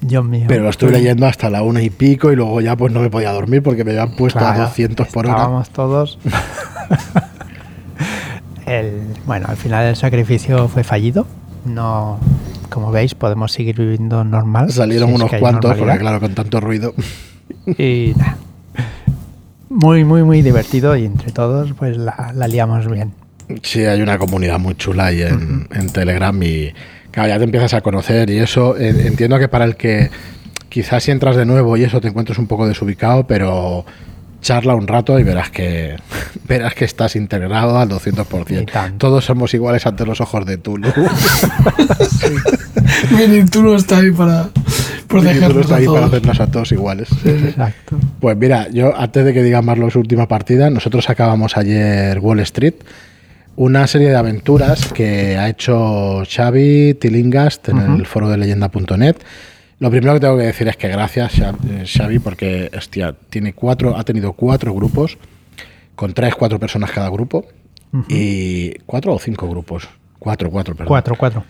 Dios 0.01 0.25
mío. 0.25 0.47
Pero 0.49 0.65
lo 0.65 0.71
estuve 0.71 0.93
leyendo 0.93 1.27
hasta 1.27 1.51
la 1.51 1.63
una 1.63 1.83
y 1.83 1.91
pico 1.91 2.33
y 2.33 2.37
luego 2.37 2.61
ya 2.61 2.77
pues 2.77 2.93
no 2.93 3.01
me 3.01 3.11
podía 3.11 3.33
dormir 3.33 3.63
porque 3.63 3.85
me 3.85 3.91
habían 3.91 4.17
puesto 4.17 4.41
a 4.41 4.57
200 4.57 5.07
por 5.09 5.27
hora. 5.27 5.35
Estábamos 5.35 5.71
todos. 5.71 6.19
el, 8.67 9.03
bueno, 9.27 9.47
al 9.49 9.57
final 9.57 9.87
el 9.87 9.97
sacrificio 9.97 10.69
fue 10.69 10.85
fallido. 10.85 11.27
No, 11.67 12.19
como 12.71 12.91
veis, 12.91 13.15
podemos 13.15 13.53
seguir 13.53 13.77
viviendo 13.77 14.25
normal. 14.25 14.73
Salieron 14.73 15.13
unos 15.13 15.31
cuantos, 15.39 15.77
porque 15.77 15.99
claro, 15.99 16.21
con 16.21 16.35
tanto 16.35 16.61
ruido. 16.61 16.95
Y 17.77 18.15
nada. 18.17 18.39
Muy, 19.71 20.05
muy, 20.05 20.25
muy 20.25 20.43
divertido 20.43 20.97
y 20.97 21.05
entre 21.05 21.31
todos, 21.31 21.73
pues 21.75 21.97
la, 21.97 22.35
liamos 22.49 22.91
bien. 22.91 23.13
Sí, 23.63 23.85
hay 23.85 24.03
una 24.03 24.19
comunidad 24.19 24.59
muy 24.59 24.75
chula 24.75 25.07
ahí 25.07 25.23
en, 25.23 25.69
en 25.73 25.91
Telegram 25.91 26.41
y 26.43 26.73
claro, 27.13 27.29
ya 27.29 27.39
te 27.39 27.45
empiezas 27.45 27.75
a 27.75 27.81
conocer 27.81 28.29
y 28.31 28.39
eso. 28.39 28.77
Entiendo 28.77 29.39
que 29.39 29.49
para 29.49 29.65
el 29.65 29.77
que 29.77 30.11
quizás 30.69 31.05
si 31.05 31.13
entras 31.13 31.37
de 31.37 31.47
nuevo 31.47 31.77
y 31.77 31.85
eso 31.85 32.01
te 32.01 32.09
encuentres 32.09 32.39
un 32.39 32.49
poco 32.49 32.67
desubicado, 32.67 33.27
pero 33.27 33.85
charla 34.41 34.75
un 34.75 34.89
rato 34.89 35.19
y 35.19 35.23
verás 35.23 35.51
que 35.51 35.97
verás 36.49 36.75
que 36.75 36.85
estás 36.85 37.15
integrado 37.17 37.79
al 37.79 37.89
200%. 37.89 38.99
Todos 38.99 39.25
somos 39.25 39.55
iguales 39.55 39.87
ante 39.87 40.05
los 40.05 40.21
ojos 40.21 40.47
de 40.47 40.59
Tulu. 40.59 40.89
sí. 42.21 43.45
Tulu 43.51 43.75
está 43.77 43.99
ahí 43.99 44.11
para 44.11 44.51
protegernos 45.11 45.63
está 45.63 45.77
ahí 45.77 45.87
para 45.87 46.07
hacernos 46.07 46.41
a 46.41 46.47
todos 46.47 46.73
iguales. 46.73 47.09
Exacto. 47.25 47.99
Pues 48.21 48.37
mira, 48.37 48.69
yo 48.71 48.97
antes 48.97 49.25
de 49.25 49.35
que 49.35 49.43
diga 49.43 49.61
Marlo 49.61 49.91
su 49.91 49.99
última 49.99 50.27
partida, 50.27 50.71
nosotros 50.71 51.11
acabamos 51.11 51.57
ayer 51.57 52.19
Wall 52.21 52.41
Street, 52.41 52.75
una 53.57 53.87
serie 53.87 54.09
de 54.09 54.17
aventuras 54.17 54.93
que 54.93 55.37
ha 55.37 55.49
hecho 55.49 56.23
Xavi 56.25 56.95
Tilingast 56.95 57.69
en 57.69 57.79
el 57.79 58.07
foro 58.07 58.31
de 58.31 58.39
leyenda.net 58.39 59.17
lo 59.81 59.91
primero 59.91 60.13
que 60.13 60.21
tengo 60.21 60.37
que 60.37 60.45
decir 60.45 60.69
es 60.69 60.77
que 60.77 60.89
gracias, 60.89 61.39
eh, 61.39 61.85
Xavi, 61.87 62.19
porque 62.19 62.71
hostia, 62.77 63.15
tiene 63.31 63.55
cuatro, 63.55 63.97
ha 63.97 64.05
tenido 64.05 64.35
cuatro 64.35 64.75
grupos, 64.75 65.17
con 65.97 66.13
tres, 66.13 66.35
cuatro 66.35 66.61
personas 66.61 66.91
cada 66.91 67.09
grupo, 67.09 67.47
y 68.07 68.75
cuatro 68.85 69.15
o 69.15 69.19
cinco 69.19 69.49
grupos. 69.49 69.89
Cuatro, 70.19 70.51
cuatro, 70.51 70.75
perdón. 70.75 70.89
Cuatro, 70.89 71.17
cuatro. 71.19 71.45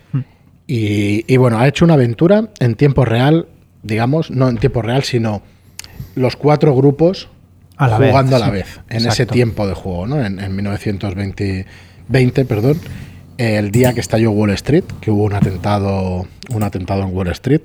Y, 0.73 1.37
bueno, 1.37 1.59
ha 1.59 1.67
hecho 1.67 1.85
una 1.85 1.95
aventura 1.95 2.51
en 2.61 2.77
tiempo 2.77 3.05
real, 3.05 3.49
digamos, 3.83 4.31
no 4.31 4.49
en 4.49 4.57
tiempo 4.57 4.83
real, 4.83 5.03
sino 5.03 5.43
los 6.15 6.37
cuatro 6.37 6.77
grupos 6.77 7.29
jugando 7.77 8.37
a 8.37 8.39
la 8.39 8.51
vez, 8.51 8.81
en 8.89 9.05
ese 9.05 9.27
tiempo 9.27 9.67
de 9.67 9.75
juego, 9.75 10.07
¿no? 10.07 10.25
En, 10.25 10.39
en 10.39 10.55
1920, 10.55 11.67
20, 12.07 12.45
perdón, 12.45 12.79
el 13.37 13.73
día 13.73 13.95
que 13.95 14.01
estalló 14.01 14.31
Wall 14.31 14.51
Street, 14.51 14.85
que 15.01 15.11
hubo 15.11 15.25
un 15.25 15.33
atentado, 15.33 16.29
un 16.51 16.63
atentado 16.63 17.03
en 17.03 17.17
Wall 17.17 17.29
Street 17.29 17.63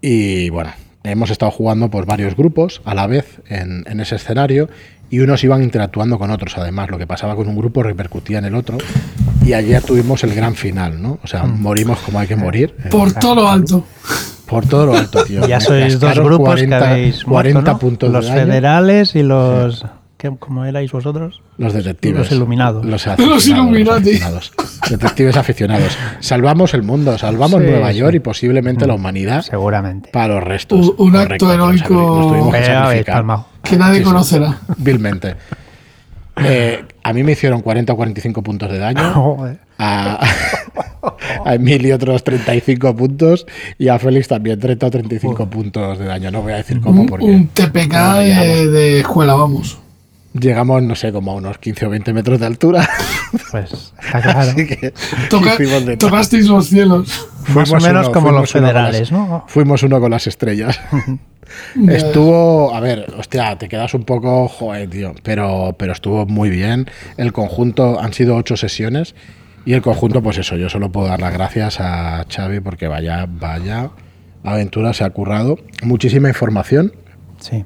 y 0.00 0.50
bueno, 0.50 0.70
hemos 1.02 1.30
estado 1.30 1.50
jugando 1.50 1.90
por 1.90 2.06
varios 2.06 2.36
grupos 2.36 2.82
a 2.84 2.94
la 2.94 3.06
vez 3.06 3.40
en, 3.48 3.84
ese 4.00 4.16
escenario 4.16 4.68
y 5.10 5.20
unos 5.20 5.42
iban 5.44 5.62
interactuando 5.62 6.18
con 6.18 6.30
otros. 6.30 6.56
Además, 6.58 6.90
lo 6.90 6.98
que 6.98 7.06
pasaba 7.06 7.34
con 7.34 7.48
un 7.48 7.56
grupo 7.56 7.82
repercutía 7.82 8.38
en 8.38 8.46
el 8.46 8.54
otro. 8.54 8.78
Y 9.44 9.52
ayer 9.52 9.82
tuvimos 9.82 10.22
el 10.24 10.34
gran 10.34 10.54
final, 10.54 11.00
¿no? 11.00 11.18
O 11.22 11.26
sea, 11.26 11.44
mm. 11.44 11.62
morimos 11.62 11.98
como 12.00 12.20
hay 12.20 12.26
que 12.26 12.36
morir. 12.36 12.74
Por 12.90 13.12
todo 13.12 13.36
lo 13.36 13.48
alto. 13.48 13.84
Por 14.46 14.66
todo 14.66 14.86
lo 14.86 14.96
alto, 14.96 15.24
tío. 15.24 15.46
Ya 15.46 15.60
sois 15.60 16.00
dos 16.00 16.18
grupos 16.18 16.46
40, 16.46 16.78
que 16.78 16.84
habéis 16.84 17.24
40 17.24 17.78
puntos 17.78 18.10
Los 18.10 18.30
federales 18.30 19.14
y 19.14 19.22
los... 19.22 19.84
¿Cómo 20.40 20.64
erais 20.64 20.90
vosotros? 20.90 21.40
Los 21.58 21.72
detectives. 21.72 22.18
Los 22.18 22.32
iluminados. 22.32 22.84
Los, 22.84 23.06
iluminados. 23.46 24.52
Detectives 24.90 25.36
aficionados. 25.36 25.96
Salvamos 26.18 26.74
el 26.74 26.82
mundo, 26.82 27.16
salvamos 27.16 27.62
Nueva 27.62 27.92
York 27.92 28.16
y 28.16 28.20
posiblemente 28.20 28.84
la 28.86 28.94
mm, 28.94 28.96
humanidad. 28.96 29.42
Seguramente. 29.42 30.10
Para 30.10 30.34
los 30.34 30.42
restos. 30.42 30.92
Un, 30.98 31.14
acto 31.14 31.52
heroico 31.52 32.50
que, 33.62 33.76
nadie 33.76 34.02
conocerá. 34.02 34.58
vilmente. 34.76 35.36
Eh, 36.44 36.84
a 37.02 37.12
mí 37.12 37.22
me 37.22 37.32
hicieron 37.32 37.62
40 37.62 37.92
o 37.92 37.96
45 37.96 38.42
puntos 38.42 38.70
de 38.70 38.78
daño. 38.78 39.36
A, 39.80 40.18
a, 41.44 41.54
Emilio 41.54 41.94
otros 41.94 42.24
35 42.24 42.96
puntos 42.96 43.46
y 43.78 43.86
a 43.86 44.00
Félix 44.00 44.26
también 44.26 44.58
30 44.58 44.86
o 44.86 44.90
35 44.90 45.48
puntos 45.48 46.00
de 46.00 46.06
daño. 46.06 46.32
No 46.32 46.42
voy 46.42 46.54
a 46.54 46.56
decir 46.56 46.80
cómo 46.80 47.06
porque... 47.06 47.24
Un 47.24 47.46
TPK 47.46 47.92
de 47.92 48.98
escuela, 48.98 49.34
vamos. 49.34 49.78
Llegamos, 50.40 50.82
no 50.82 50.94
sé, 50.94 51.12
como 51.12 51.32
a 51.32 51.34
unos 51.34 51.58
15 51.58 51.86
o 51.86 51.90
20 51.90 52.12
metros 52.12 52.40
de 52.40 52.46
altura. 52.46 52.88
Pues 53.50 53.92
está 54.00 54.22
claro. 54.22 54.40
Así 54.40 54.66
que 54.66 54.92
tocasteis 55.98 56.48
los 56.48 56.66
cielos. 56.68 57.28
Más 57.54 57.70
o 57.70 57.76
menos 57.76 58.08
como 58.08 58.30
los 58.30 58.50
federales, 58.50 59.12
¿no? 59.12 59.44
Fuimos 59.48 59.82
uno 59.82 60.00
con 60.00 60.10
las 60.10 60.26
estrellas. 60.26 60.80
estuvo, 61.88 62.74
a 62.74 62.80
ver, 62.80 63.12
hostia, 63.18 63.56
te 63.58 63.68
quedas 63.68 63.92
un 63.92 64.04
poco, 64.04 64.48
joder, 64.48 64.88
tío, 64.88 65.14
pero, 65.22 65.74
pero 65.78 65.92
estuvo 65.92 66.24
muy 66.24 66.48
bien. 66.48 66.90
El 67.18 67.32
conjunto, 67.34 68.00
han 68.00 68.14
sido 68.14 68.34
ocho 68.36 68.56
sesiones 68.56 69.14
y 69.66 69.74
el 69.74 69.82
conjunto, 69.82 70.22
pues 70.22 70.38
eso, 70.38 70.56
yo 70.56 70.70
solo 70.70 70.90
puedo 70.90 71.08
dar 71.08 71.20
las 71.20 71.34
gracias 71.34 71.80
a 71.80 72.24
Xavi 72.30 72.60
porque 72.60 72.88
vaya, 72.88 73.26
vaya 73.28 73.90
aventura 74.42 74.92
se 74.92 75.04
ha 75.04 75.10
currado. 75.10 75.58
Muchísima 75.82 76.28
información. 76.28 76.92
Sí. 77.38 77.64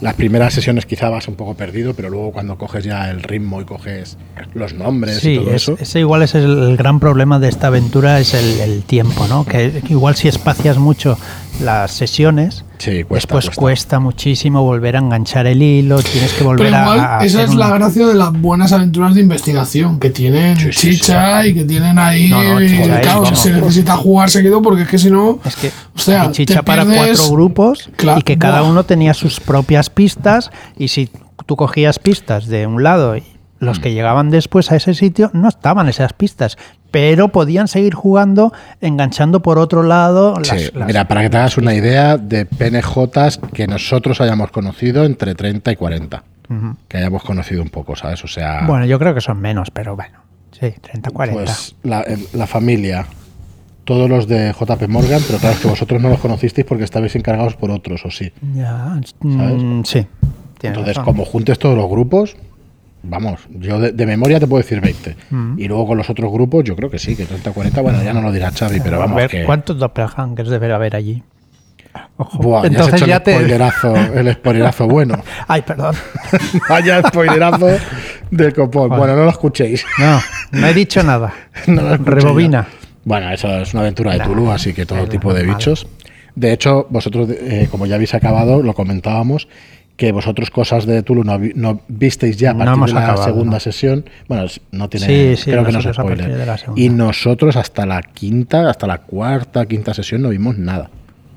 Las 0.00 0.14
primeras 0.14 0.54
sesiones 0.54 0.86
quizá 0.86 1.10
vas 1.10 1.28
un 1.28 1.34
poco 1.34 1.54
perdido, 1.54 1.94
pero 1.94 2.08
luego 2.10 2.32
cuando 2.32 2.56
coges 2.56 2.84
ya 2.84 3.10
el 3.10 3.22
ritmo 3.22 3.60
y 3.60 3.64
coges 3.64 4.16
los 4.54 4.72
nombres 4.74 5.24
y 5.24 5.36
todo 5.36 5.52
eso. 5.52 5.76
Ese 5.78 6.00
igual 6.00 6.22
es 6.22 6.34
el, 6.34 6.76
gran 6.76 7.00
problema 7.00 7.38
de 7.38 7.48
esta 7.48 7.68
aventura, 7.68 8.18
es 8.18 8.34
el, 8.34 8.82
tiempo, 8.84 9.28
¿no? 9.28 9.44
Que, 9.44 9.82
igual 9.88 10.16
si 10.16 10.28
espacias 10.28 10.78
mucho 10.78 11.18
las 11.60 11.92
sesiones, 11.92 12.64
Sí, 12.78 13.04
cuesta, 13.04 13.14
después 13.14 13.44
cuesta. 13.46 13.60
cuesta. 13.60 14.00
muchísimo 14.00 14.62
volver 14.62 14.96
a 14.96 15.00
enganchar 15.00 15.46
el 15.46 15.62
hilo, 15.62 16.00
tienes 16.02 16.32
que 16.32 16.42
volver 16.44 16.66
Pero 16.66 16.76
a- 16.76 16.80
igual, 16.82 17.00
a, 17.00 17.24
esa 17.24 17.42
es 17.42 17.54
la 17.54 17.68
gracia 17.70 18.06
de 18.06 18.14
las 18.14 18.32
buenas 18.32 18.72
aventuras 18.72 19.14
de 19.14 19.20
investigación, 19.20 20.00
que 20.00 20.10
tienen 20.10 20.56
Sí, 20.58 20.72
sí, 20.72 20.90
chicha 20.96 21.46
y 21.46 21.54
que 21.54 21.64
tienen 21.64 21.98
ahí. 21.98 22.28
No, 22.28 22.42
no, 22.42 22.60
eh, 22.60 22.68
chicha 22.68 22.94
ahí, 22.96 23.02
claro, 23.02 23.34
se 23.34 23.52
necesita 23.52 23.96
jugar 23.96 24.30
seguido 24.30 24.62
porque 24.62 24.82
es 24.82 24.88
que 24.88 24.98
si 24.98 25.10
no. 25.10 25.38
Es 25.44 25.56
que 25.56 25.70
O 25.94 25.98
sea, 25.98 26.22
hay 26.22 26.32
chicha 26.32 26.62
para 26.62 26.84
pierdes- 26.84 27.18
cuatro 27.18 27.30
grupos 27.34 27.90
Claro, 27.96 28.18
y 28.20 28.22
que 28.22 28.38
cada 28.38 28.62
uno 28.62 28.84
tenía 28.84 29.12
sus 29.14 29.40
propias 29.40 29.90
pistas 29.90 30.50
y 30.78 30.88
si 30.88 31.10
tú 31.46 31.56
cogías 31.56 31.98
pistas 31.98 32.46
de 32.46 32.66
un 32.66 32.82
lado 32.82 33.16
y 33.16 33.22
los 33.58 33.78
Mm. 33.78 33.82
que 33.82 33.92
llegaban 33.92 34.30
después 34.30 34.72
a 34.72 34.76
ese 34.76 34.94
sitio 34.94 35.30
no 35.34 35.48
estaban 35.48 35.86
esas 35.88 36.14
pistas, 36.14 36.56
pero 36.90 37.28
podían 37.28 37.68
seguir 37.68 37.94
jugando 37.94 38.52
enganchando 38.80 39.40
por 39.40 39.58
otro 39.58 39.82
lado 39.82 40.34
las, 40.38 40.48
Sí, 40.48 40.70
las- 40.74 40.86
mira, 40.86 41.06
para 41.08 41.22
que 41.22 41.30
te 41.30 41.36
hagas 41.36 41.56
una 41.58 41.74
idea 41.74 42.16
de 42.18 42.46
PNJs 42.46 43.38
que 43.52 43.66
nosotros 43.66 44.20
hayamos 44.20 44.50
conocido 44.50 45.04
entre 45.04 45.34
30 45.34 45.72
y 45.72 45.76
40. 45.76 46.24
Ujú. 46.48 46.76
Que 46.88 46.96
hayamos 46.98 47.22
conocido 47.22 47.62
un 47.62 47.68
poco, 47.68 47.94
¿sabes? 47.96 48.24
O 48.24 48.28
sea, 48.28 48.64
Bueno, 48.66 48.84
yo 48.84 48.98
creo 48.98 49.14
que 49.14 49.20
son 49.20 49.40
menos, 49.40 49.70
pero 49.70 49.94
bueno. 49.96 50.18
Sí, 50.52 50.74
30, 50.80 51.10
40. 51.10 51.42
pues 51.44 51.74
la, 51.84 52.46
familia, 52.46 53.06
todos 53.84 54.10
los 54.10 54.26
de 54.26 54.52
JP 54.52 54.88
Morgan, 54.88 55.22
pero 55.26 55.38
claro, 55.38 55.54
es 55.54 55.60
que 55.62 55.68
vosotros 55.68 56.02
no 56.02 56.08
los 56.10 56.18
conocisteis 56.18 56.66
porque 56.66 56.84
estabais 56.84 57.14
encargados 57.16 57.54
por 57.56 57.70
otros, 57.70 58.04
¿o 58.04 58.10
sí? 58.10 58.32
ya, 58.54 59.00
mm, 59.20 59.82
sí. 59.84 60.06
Entonces, 60.62 60.96
razón. 60.96 61.04
como 61.06 61.24
juntes 61.24 61.58
todos 61.58 61.76
los 61.76 61.88
grupos, 61.88 62.36
vamos, 63.02 63.40
yo 63.50 63.80
de, 63.80 63.92
de 63.92 64.06
memoria 64.06 64.38
te 64.40 64.46
puedo 64.46 64.62
decir 64.62 64.80
20. 64.80 65.16
Mm. 65.30 65.58
Y 65.58 65.68
luego 65.68 65.88
con 65.88 65.98
los 65.98 66.08
otros 66.10 66.30
grupos, 66.32 66.64
yo 66.64 66.76
creo 66.76 66.90
que 66.90 66.98
sí, 66.98 67.16
que 67.16 67.26
30 67.26 67.52
40, 67.52 67.80
bueno, 67.80 68.02
ya 68.02 68.12
no 68.12 68.20
lo 68.20 68.32
dirá 68.32 68.50
Xavi, 68.50 68.80
pero 68.80 68.96
a 68.96 69.00
vamos, 69.00 69.16
ver, 69.16 69.30
que... 69.30 69.44
¿cuántos 69.44 69.78
doppelgangers 69.78 70.48
debe 70.50 70.72
haber 70.72 70.96
allí? 70.96 71.22
Ojo. 72.16 72.38
Buah, 72.38 72.62
ya 72.62 72.66
has 72.66 72.70
Entonces 72.70 72.94
hecho 72.94 73.06
ya 73.06 73.16
el 73.16 73.22
te... 73.22 73.32
spoilerazo, 73.34 73.96
el 73.96 74.32
spoilerazo 74.34 74.86
bueno. 74.86 75.22
Ay, 75.48 75.62
perdón. 75.62 75.96
Vaya 76.68 77.02
spoilerazo 77.02 77.66
del 78.30 78.54
copón. 78.54 78.90
Bueno, 78.90 79.16
no 79.16 79.24
lo 79.24 79.30
escuchéis. 79.30 79.84
No, 79.98 80.20
no 80.52 80.66
he 80.66 80.74
dicho 80.74 81.02
nada. 81.02 81.32
No 81.66 81.82
lo 81.82 81.96
Rebobina. 81.96 82.68
ya. 82.70 82.78
Bueno, 83.04 83.30
eso 83.32 83.48
es 83.60 83.72
una 83.72 83.82
aventura 83.82 84.12
de 84.12 84.20
Tulu, 84.20 84.50
así 84.50 84.72
que 84.72 84.86
todo 84.86 85.06
tipo 85.08 85.32
de 85.34 85.42
bichos. 85.42 85.86
De 86.36 86.52
hecho, 86.52 86.86
vosotros, 86.90 87.28
eh, 87.30 87.66
como 87.70 87.86
ya 87.86 87.96
habéis 87.96 88.14
acabado, 88.14 88.62
lo 88.62 88.74
comentábamos, 88.74 89.48
que 90.00 90.12
vosotros 90.12 90.48
cosas 90.50 90.86
de 90.86 91.02
Tulu 91.02 91.24
no, 91.24 91.38
vi- 91.38 91.52
no 91.54 91.82
visteis 91.88 92.38
ya 92.38 92.50
a 92.50 92.52
No 92.54 92.60
partir 92.60 92.72
hemos 92.74 92.90
de 92.90 92.94
la 92.94 93.02
acabado, 93.02 93.24
segunda 93.26 93.56
no. 93.56 93.60
sesión. 93.60 94.04
Bueno, 94.28 94.46
no 94.72 94.88
tiene. 94.88 95.06
Sí, 95.36 95.36
sí, 95.44 95.50
creo 95.50 95.62
que 95.62 95.72
no 95.72 95.82
partir 95.82 95.92
spoiler. 95.92 96.48
Y 96.74 96.88
nosotros 96.88 97.54
hasta 97.56 97.84
la 97.84 98.00
quinta, 98.00 98.70
hasta 98.70 98.86
la 98.86 98.96
cuarta, 99.02 99.66
quinta 99.66 99.92
sesión 99.92 100.22
no 100.22 100.30
vimos 100.30 100.56
nada. 100.56 100.88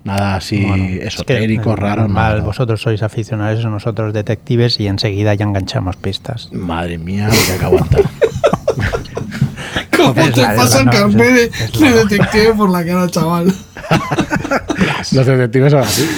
Nada 0.06 0.36
así 0.38 0.64
Bueno, 0.66 0.86
es 0.86 1.00
que, 1.00 1.08
esotérico, 1.08 1.76
raro. 1.76 2.04
normal, 2.04 2.36
nada. 2.38 2.46
vosotros 2.46 2.82
sois 2.82 3.04
aficionados, 3.04 3.66
nosotros 3.66 4.14
detectives 4.14 4.80
y 4.80 4.88
enseguida 4.88 5.34
ya 5.34 5.44
enganchamos 5.44 5.98
pistas. 5.98 6.50
Madre 6.54 6.98
mía, 6.98 7.28
lo 7.28 7.60
que 7.60 7.66
aguantar. 7.66 8.02
¿Cómo 10.08 10.32
te 10.32 10.42
la- 10.42 10.56
pasa 10.56 10.80
el 10.80 10.86
no, 10.86 10.92
carnet 10.92 11.52
de, 11.80 11.92
detective 11.94 12.54
por 12.54 12.70
la 12.70 12.86
cara, 12.86 13.10
chaval? 13.10 13.46
Los 15.12 15.26
detectives 15.26 15.72
son 15.72 15.82
así. 15.82 16.10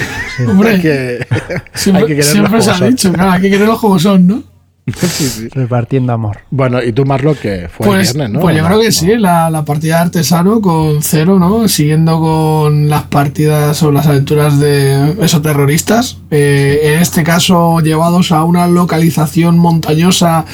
Hombre, 0.47 0.69
Hay 0.71 0.81
que, 0.81 1.27
Siempre, 1.73 2.03
hay 2.03 2.07
que 2.07 2.15
quererlos 2.15 2.25
siempre 2.25 2.61
se 2.61 2.71
ha 2.71 2.79
dicho, 2.87 3.13
claro, 3.13 3.31
hay 3.31 3.41
que 3.41 3.49
quererlos 3.49 3.79
como 3.79 3.99
son, 3.99 4.27
¿no? 4.27 4.43
Sí, 4.87 5.07
sí. 5.27 5.47
Repartiendo 5.51 6.13
amor. 6.13 6.41
Bueno, 6.51 6.83
y 6.83 6.93
tú, 6.93 7.05
Marlo, 7.05 7.33
que 7.33 7.69
fue 7.75 7.87
el 7.87 7.91
Pues, 7.93 8.13
viernes, 8.13 8.33
¿no? 8.35 8.39
pues 8.39 8.55
yo 8.55 8.61
¿O 8.63 8.65
creo 8.67 8.77
no? 8.77 8.83
que 8.83 8.91
sí, 8.91 9.17
la, 9.17 9.49
la 9.49 9.65
partida 9.65 9.95
de 9.95 10.01
artesano 10.03 10.61
con 10.61 11.01
cero, 11.01 11.39
¿no? 11.39 11.67
Siguiendo 11.67 12.19
con 12.19 12.87
las 12.87 13.01
partidas 13.03 13.81
o 13.81 13.91
las 13.91 14.05
aventuras 14.05 14.59
de 14.59 15.15
esos 15.23 15.41
terroristas. 15.41 16.19
Eh, 16.29 16.81
en 16.93 16.99
este 17.01 17.23
caso, 17.23 17.79
llevados 17.79 18.31
a 18.31 18.43
una 18.43 18.67
localización 18.67 19.57
montañosa 19.57 20.45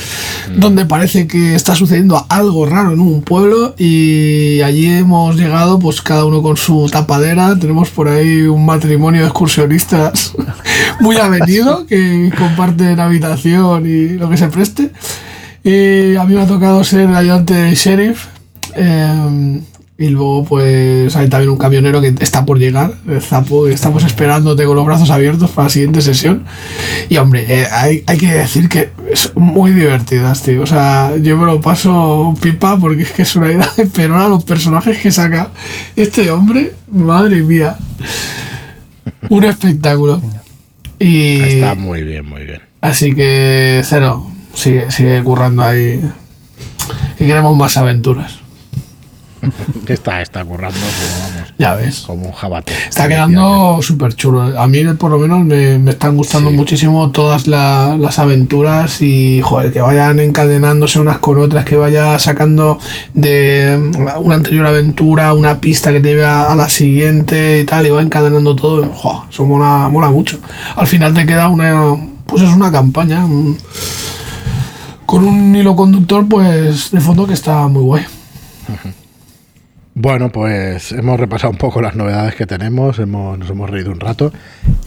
donde 0.56 0.86
parece 0.86 1.28
que 1.28 1.54
está 1.54 1.76
sucediendo 1.76 2.26
algo 2.30 2.66
raro 2.66 2.94
en 2.94 3.02
un 3.02 3.24
pueblo. 3.24 3.76
Y 3.78 4.62
allí 4.62 4.88
hemos 4.88 5.36
llegado, 5.36 5.78
pues 5.78 6.02
cada 6.02 6.24
uno 6.24 6.42
con 6.42 6.56
su 6.56 6.88
tapadera. 6.90 7.60
Tenemos 7.60 7.90
por 7.90 8.08
ahí 8.08 8.44
un 8.44 8.66
matrimonio 8.66 9.22
de 9.24 9.28
excursionistas 9.28 10.34
muy 11.02 11.18
avenido 11.18 11.86
que 11.86 12.32
comparten 12.38 12.98
habitación 13.02 13.86
y 13.86 14.21
lo 14.22 14.30
que 14.30 14.38
se 14.38 14.48
preste. 14.48 14.92
Y 15.64 16.16
a 16.16 16.24
mí 16.24 16.34
me 16.36 16.42
ha 16.42 16.48
tocado 16.48 16.84
ser 16.84 17.08
ayudante 17.08 17.54
de 17.54 17.76
sheriff. 17.76 18.28
eh, 18.76 19.62
y 20.02 20.10
luego, 20.10 20.44
pues, 20.46 21.16
hay 21.16 21.30
también 21.30 21.52
un 21.52 21.60
camionero 21.60 22.02
que 22.02 22.12
está 22.22 22.44
por 22.44 22.58
llegar, 22.58 22.96
el 23.08 23.22
Zapo, 23.22 23.70
y 23.70 23.74
estamos 23.74 24.04
esperándote 24.04 24.66
con 24.66 24.76
los 24.76 24.84
brazos 24.84 25.12
abiertos 25.12 25.52
para 25.52 25.68
la 25.68 25.70
siguiente 25.70 26.02
sesión. 26.02 26.44
Y, 27.08 27.18
hombre, 27.18 27.46
eh, 27.48 27.68
hay, 27.72 28.04
hay 28.08 28.18
que 28.18 28.34
decir 28.34 28.68
que 28.68 28.90
es 29.12 29.32
muy 29.36 29.74
divertidas, 29.74 30.42
tío. 30.42 30.64
O 30.64 30.66
sea, 30.66 31.16
yo 31.18 31.38
me 31.38 31.46
lo 31.46 31.62
paso 31.62 32.34
pipa 32.42 32.80
porque 32.80 33.04
es 33.04 33.12
que 33.12 33.22
es 33.22 33.36
una 33.36 33.52
idea 33.52 33.70
de 33.78 33.86
perona 33.86 34.28
los 34.28 34.44
personajes 34.44 34.98
que 34.98 35.12
saca 35.12 35.52
este 35.96 36.32
hombre. 36.32 36.74
Madre 36.92 37.44
mía. 37.44 37.78
Un 39.30 39.44
espectáculo. 39.44 40.20
Y. 40.98 41.42
Está 41.42 41.76
muy 41.76 42.02
bien, 42.02 42.26
muy 42.26 42.44
bien. 42.44 42.71
Así 42.82 43.14
que 43.14 43.82
cero, 43.86 44.28
sigue, 44.54 44.90
sigue 44.92 45.24
currando 45.24 45.64
ahí. 45.64 46.02
Y 47.20 47.26
queremos 47.28 47.56
más 47.56 47.78
aventuras. 47.78 48.40
Está, 49.88 50.22
está 50.22 50.46
currando 50.46 50.78
como, 50.80 51.34
vamos, 51.36 51.54
Ya 51.58 51.74
ves. 51.74 52.02
como 52.06 52.28
un 52.28 52.32
jabate. 52.32 52.74
Está 52.88 53.08
quedando 53.08 53.80
súper 53.82 54.14
chulo. 54.16 54.58
A 54.60 54.68
mí 54.68 54.84
por 55.00 55.10
lo 55.10 55.18
menos 55.18 55.44
me, 55.44 55.80
me 55.80 55.92
están 55.92 56.16
gustando 56.16 56.52
Sí. 56.52 56.56
muchísimo 56.56 57.10
todas 57.12 57.48
la- 57.48 57.98
las 58.00 58.20
aventuras 58.20 59.02
y 59.02 59.42
joder, 59.44 59.74
que 59.74 59.82
vayan 59.82 60.20
encadenándose 60.20 61.00
unas 61.00 61.18
con 61.18 61.40
otras, 61.40 61.66
que 61.66 61.76
vaya 61.76 62.18
sacando 62.20 62.78
de 63.16 63.80
una 64.20 64.36
anterior 64.36 64.66
aventura 64.68 65.34
una 65.34 65.60
pista 65.60 65.92
que 65.92 66.00
te 66.00 66.10
lleve 66.10 66.26
a, 66.26 66.52
a 66.52 66.56
la 66.56 66.70
siguiente 66.70 67.62
y 67.62 67.66
tal, 67.66 67.88
y 67.88 67.90
va 67.90 68.02
encadenando 68.04 68.56
todo. 68.56 68.86
Joder, 68.94 69.30
eso 69.30 69.46
mola, 69.46 69.90
mola 69.90 70.10
mucho. 70.12 70.38
Al 70.76 70.86
final 70.88 71.16
te 71.16 71.26
queda 71.26 71.48
una, 71.50 71.96
pues 72.32 72.44
es 72.44 72.50
una 72.50 72.72
campaña 72.72 73.28
con 75.06 75.28
un 75.28 75.54
hilo 75.54 75.76
conductor, 75.76 76.26
pues 76.30 76.90
de 76.90 77.02
fondo 77.02 77.28
que 77.28 77.34
está 77.34 77.68
muy 77.68 77.84
guay. 77.84 78.06
Bueno, 79.94 80.32
pues 80.32 80.94
hemos 80.94 81.20
repasado 81.20 81.52
un 81.52 81.58
poco 81.58 81.82
las 81.82 81.98
novedades 81.98 82.36
que 82.36 82.46
tenemos, 82.46 83.00
hemos, 83.00 83.38
nos 83.38 83.50
hemos 83.50 83.70
reído 83.70 83.92
un 83.92 84.00
rato 84.00 84.32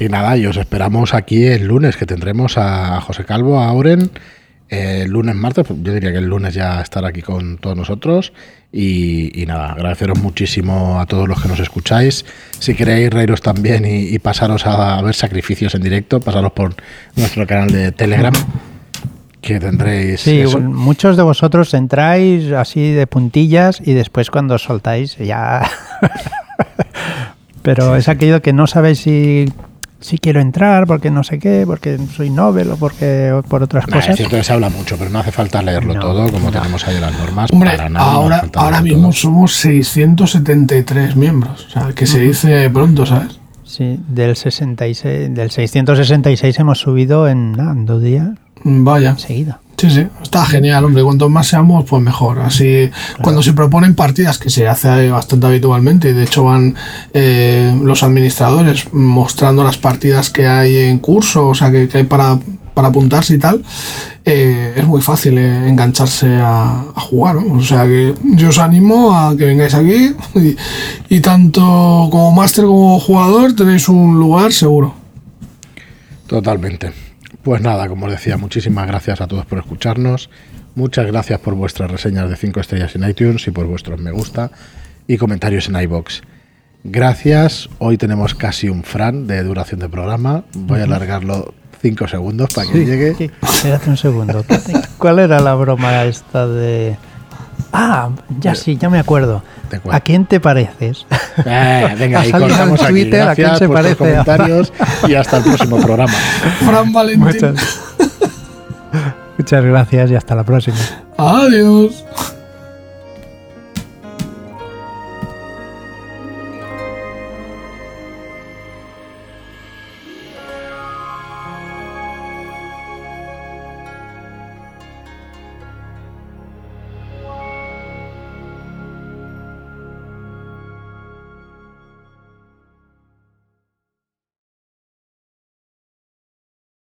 y 0.01 0.09
nada, 0.09 0.39
y 0.39 0.47
os 0.47 0.57
esperamos 0.57 1.13
aquí 1.13 1.45
el 1.45 1.67
lunes, 1.67 1.99
que 1.99 2.07
tendremos 2.07 2.57
a 2.57 3.03
José 3.03 3.27
Calvo, 3.27 3.61
a 3.61 3.69
Auren, 3.69 4.11
eh, 4.71 5.03
el 5.05 5.11
lunes, 5.11 5.35
martes, 5.35 5.67
pues 5.67 5.79
yo 5.83 5.93
diría 5.93 6.11
que 6.11 6.19
el 6.19 6.27
lunes 6.27 6.55
ya 6.55 6.81
estará 6.81 7.09
aquí 7.09 7.23
con 7.23 7.59
todos 7.59 7.77
nosotros 7.77 8.33
y, 8.73 9.41
y 9.41 9.47
nada, 9.47 9.73
agradeceros 9.73 10.19
muchísimo 10.19 10.99
a 10.99 11.07
todos 11.07 11.29
los 11.29 11.41
que 11.41 11.49
nos 11.49 11.61
escucháis. 11.61 12.25
Si 12.59 12.75
queréis 12.75 13.11
reíros 13.11 13.43
también 13.43 13.85
y, 13.85 14.15
y 14.15 14.19
pasaros 14.19 14.67
a, 14.67 15.01
ver 15.03 15.15
sacrificios 15.15 15.75
en 15.75 15.83
directo, 15.83 16.21
pasaros 16.21 16.53
por 16.53 16.75
nuestro 17.15 17.47
canal 17.47 17.71
de 17.71 17.93
Telegram, 17.93 18.33
que 19.41 19.61
tendréis... 19.61 20.23
Sí, 20.23 20.41
eso. 20.41 20.59
muchos 20.61 21.17
de 21.17 21.23
vosotros 21.23 21.73
entráis 21.75 22.51
así 22.53 22.93
de 22.93 23.07
puntillas 23.07 23.83
y 23.85 23.93
después 23.93 24.31
cuando 24.31 24.55
os 24.55 24.63
soltáis 24.63 25.17
ya... 25.19 25.63
Pero 27.63 27.97
es 27.97 28.11
aquello 28.11 28.43
que 28.43 28.53
no 28.53 28.67
sabéis 28.67 28.99
si, 28.99 29.47
si 30.05 30.19
quiero 30.19 30.39
entrar 30.41 30.87
porque 30.87 31.11
no 31.11 31.25
sé 31.25 31.39
qué, 31.39 31.65
porque 31.67 31.99
soy 32.15 32.29
Nobel 32.29 32.71
o 32.73 32.77
porque 32.77 33.33
o 33.33 33.43
por 33.43 33.63
otras 33.63 33.89
Nah, 33.89 33.97
es 33.99 34.03
cosas. 34.05 34.17
cierto 34.17 34.37
que 34.37 34.45
se 34.45 34.53
habla 34.53 34.69
mucho, 34.69 34.97
pero 34.99 35.09
no 35.11 35.19
hace 35.21 35.33
falta 35.33 35.63
leerlo 35.63 35.95
No, 35.95 36.01
todo, 36.01 36.31
como 36.31 36.51
no. 36.51 36.53
tenemos 36.53 36.87
ahí 36.87 37.01
las 37.01 37.19
normas. 37.19 37.51
Hombre, 37.51 37.71
para 37.71 37.89
nada, 37.89 38.05
no 38.05 38.11
ahora, 38.13 38.41
falta 38.41 38.61
ahora 38.61 38.81
mismo 38.83 39.03
todo. 39.05 39.13
somos 39.13 39.53
673 39.55 41.17
miembros. 41.17 41.67
O 41.67 41.71
sea, 41.71 41.93
que 41.95 42.07
se 42.07 42.19
dice 42.21 42.69
pronto, 42.71 43.07
¿sabes? 43.07 43.41
Sí, 43.65 43.99
del 44.09 44.37
66, 44.37 45.35
del 45.35 45.51
666 45.51 46.59
hemos 46.59 46.79
subido 46.79 47.27
en, 47.29 47.53
nada, 47.53 47.73
en 47.73 47.87
dos 47.87 48.03
días 48.03 48.29
Vaya. 48.63 49.11
enseguida. 49.11 49.61
Sí, 49.77 49.91
sí, 49.91 50.07
está 50.23 50.47
genial, 50.47 50.85
hombre. 50.85 51.03
Cuanto 51.03 51.29
más 51.29 51.49
seamos, 51.49 51.85
pues 51.85 52.03
mejor. 52.03 52.39
Así, 52.39 52.91
cuando 53.23 53.43
se 53.43 53.53
proponen 53.53 53.95
partidas, 53.95 54.39
que 54.39 54.49
se 54.49 54.69
hace 54.69 55.11
bastante 55.11 55.47
habitualmente, 55.47 56.11
y 56.11 56.13
de 56.13 56.25
hecho 56.25 56.45
van 56.45 56.75
eh, 57.13 57.77
los 57.83 58.03
administradores 58.03 58.93
mostrando 58.93 59.65
las 59.65 59.77
partidas 59.77 60.31
que 60.31 60.47
hay 60.47 60.77
en 60.77 60.99
curso, 60.99 61.49
o 61.49 61.55
sea, 61.55 61.71
que, 61.71 61.89
que 61.89 61.99
hay 61.99 62.05
para, 62.05 62.39
para 62.73 62.89
apuntarse 62.89 63.35
y 63.35 63.39
tal, 63.39 63.63
eh, 64.25 64.75
es 64.77 64.87
muy 64.87 65.03
fácil 65.03 65.37
eh, 65.39 65.69
engancharse 65.69 66.37
a, 66.37 66.85
a 66.95 67.01
jugar. 67.01 67.37
¿no? 67.37 67.55
O 67.55 67.63
sea, 67.63 67.85
que 67.85 68.15
yo 68.23 68.49
os 68.51 68.59
animo 68.59 69.15
a 69.15 69.37
que 69.37 69.45
vengáis 69.45 69.75
aquí 69.75 70.15
y, 70.37 70.57
y 71.17 71.21
tanto 71.21 71.61
como 72.11 72.33
máster 72.33 72.65
como 72.65 72.99
jugador 73.01 73.55
tenéis 73.55 73.89
un 73.89 74.19
lugar 74.19 74.53
seguro. 74.53 74.95
Totalmente. 76.27 77.04
Pues 77.45 77.61
nada, 77.61 77.89
como 77.89 78.07
os 78.07 78.13
decía, 78.13 78.39
muchísimas 78.39 78.87
gracias 78.87 79.21
a 79.21 79.27
todos 79.27 79.45
por 79.45 79.59
escucharnos. 79.59 80.31
Muchas 80.75 81.07
gracias 81.07 81.39
por 81.41 81.55
vuestras 81.55 81.91
reseñas 81.91 82.31
de 82.31 82.37
5 82.37 82.59
estrellas 82.59 82.97
en 82.97 83.07
iTunes 83.07 83.47
y 83.47 83.51
por 83.51 83.67
vuestros 83.67 84.01
me 84.01 84.11
gusta 84.13 84.51
y 85.07 85.19
comentarios 85.19 85.69
en 85.69 85.77
iBox. 85.77 86.23
Gracias. 86.85 87.69
Hoy 87.79 87.99
tenemos 87.99 88.35
casi 88.35 88.71
un 88.71 88.83
fran 88.83 89.27
de 89.27 89.43
duración 89.43 89.81
de 89.81 89.91
programa. 89.91 90.45
Voy 90.55 90.81
a 90.81 90.85
alargarlo 90.85 91.55
cinco 91.83 92.09
segundos 92.09 92.49
para 92.55 92.71
que 92.71 92.87
llegue. 92.87 93.31
Espérate 93.43 93.91
un 93.91 93.99
segundo. 93.99 94.43
¿Cuál 94.97 95.19
era 95.19 95.39
la 95.41 95.55
broma 95.55 96.05
esta 96.05 96.47
de.? 96.47 96.97
Ah, 97.73 98.11
ya 98.41 98.55
sí, 98.55 98.77
ya 98.77 98.89
me 98.89 98.99
acuerdo. 98.99 99.43
¿A 99.91 100.01
quién 100.01 100.27
te 100.27 100.41
pareces? 100.41 101.07
Eh, 101.45 101.95
venga, 101.99 102.27
y 102.27 102.33
cortamos 102.33 102.83
aquí. 102.83 103.05
Gracias 103.05 103.61
por 103.61 103.83
los 103.83 103.97
comentarios 103.97 104.73
y 105.09 105.15
hasta 105.15 105.39
el 105.39 105.45
próximo 105.45 105.79
programa. 105.79 106.13
Fran 106.65 106.93
Valentín. 106.93 107.25
Muchas, 107.25 107.81
muchas 109.39 109.65
gracias 109.65 110.11
y 110.11 110.15
hasta 110.15 110.35
la 110.35 110.45
próxima. 110.45 110.77
Adiós. 111.17 112.04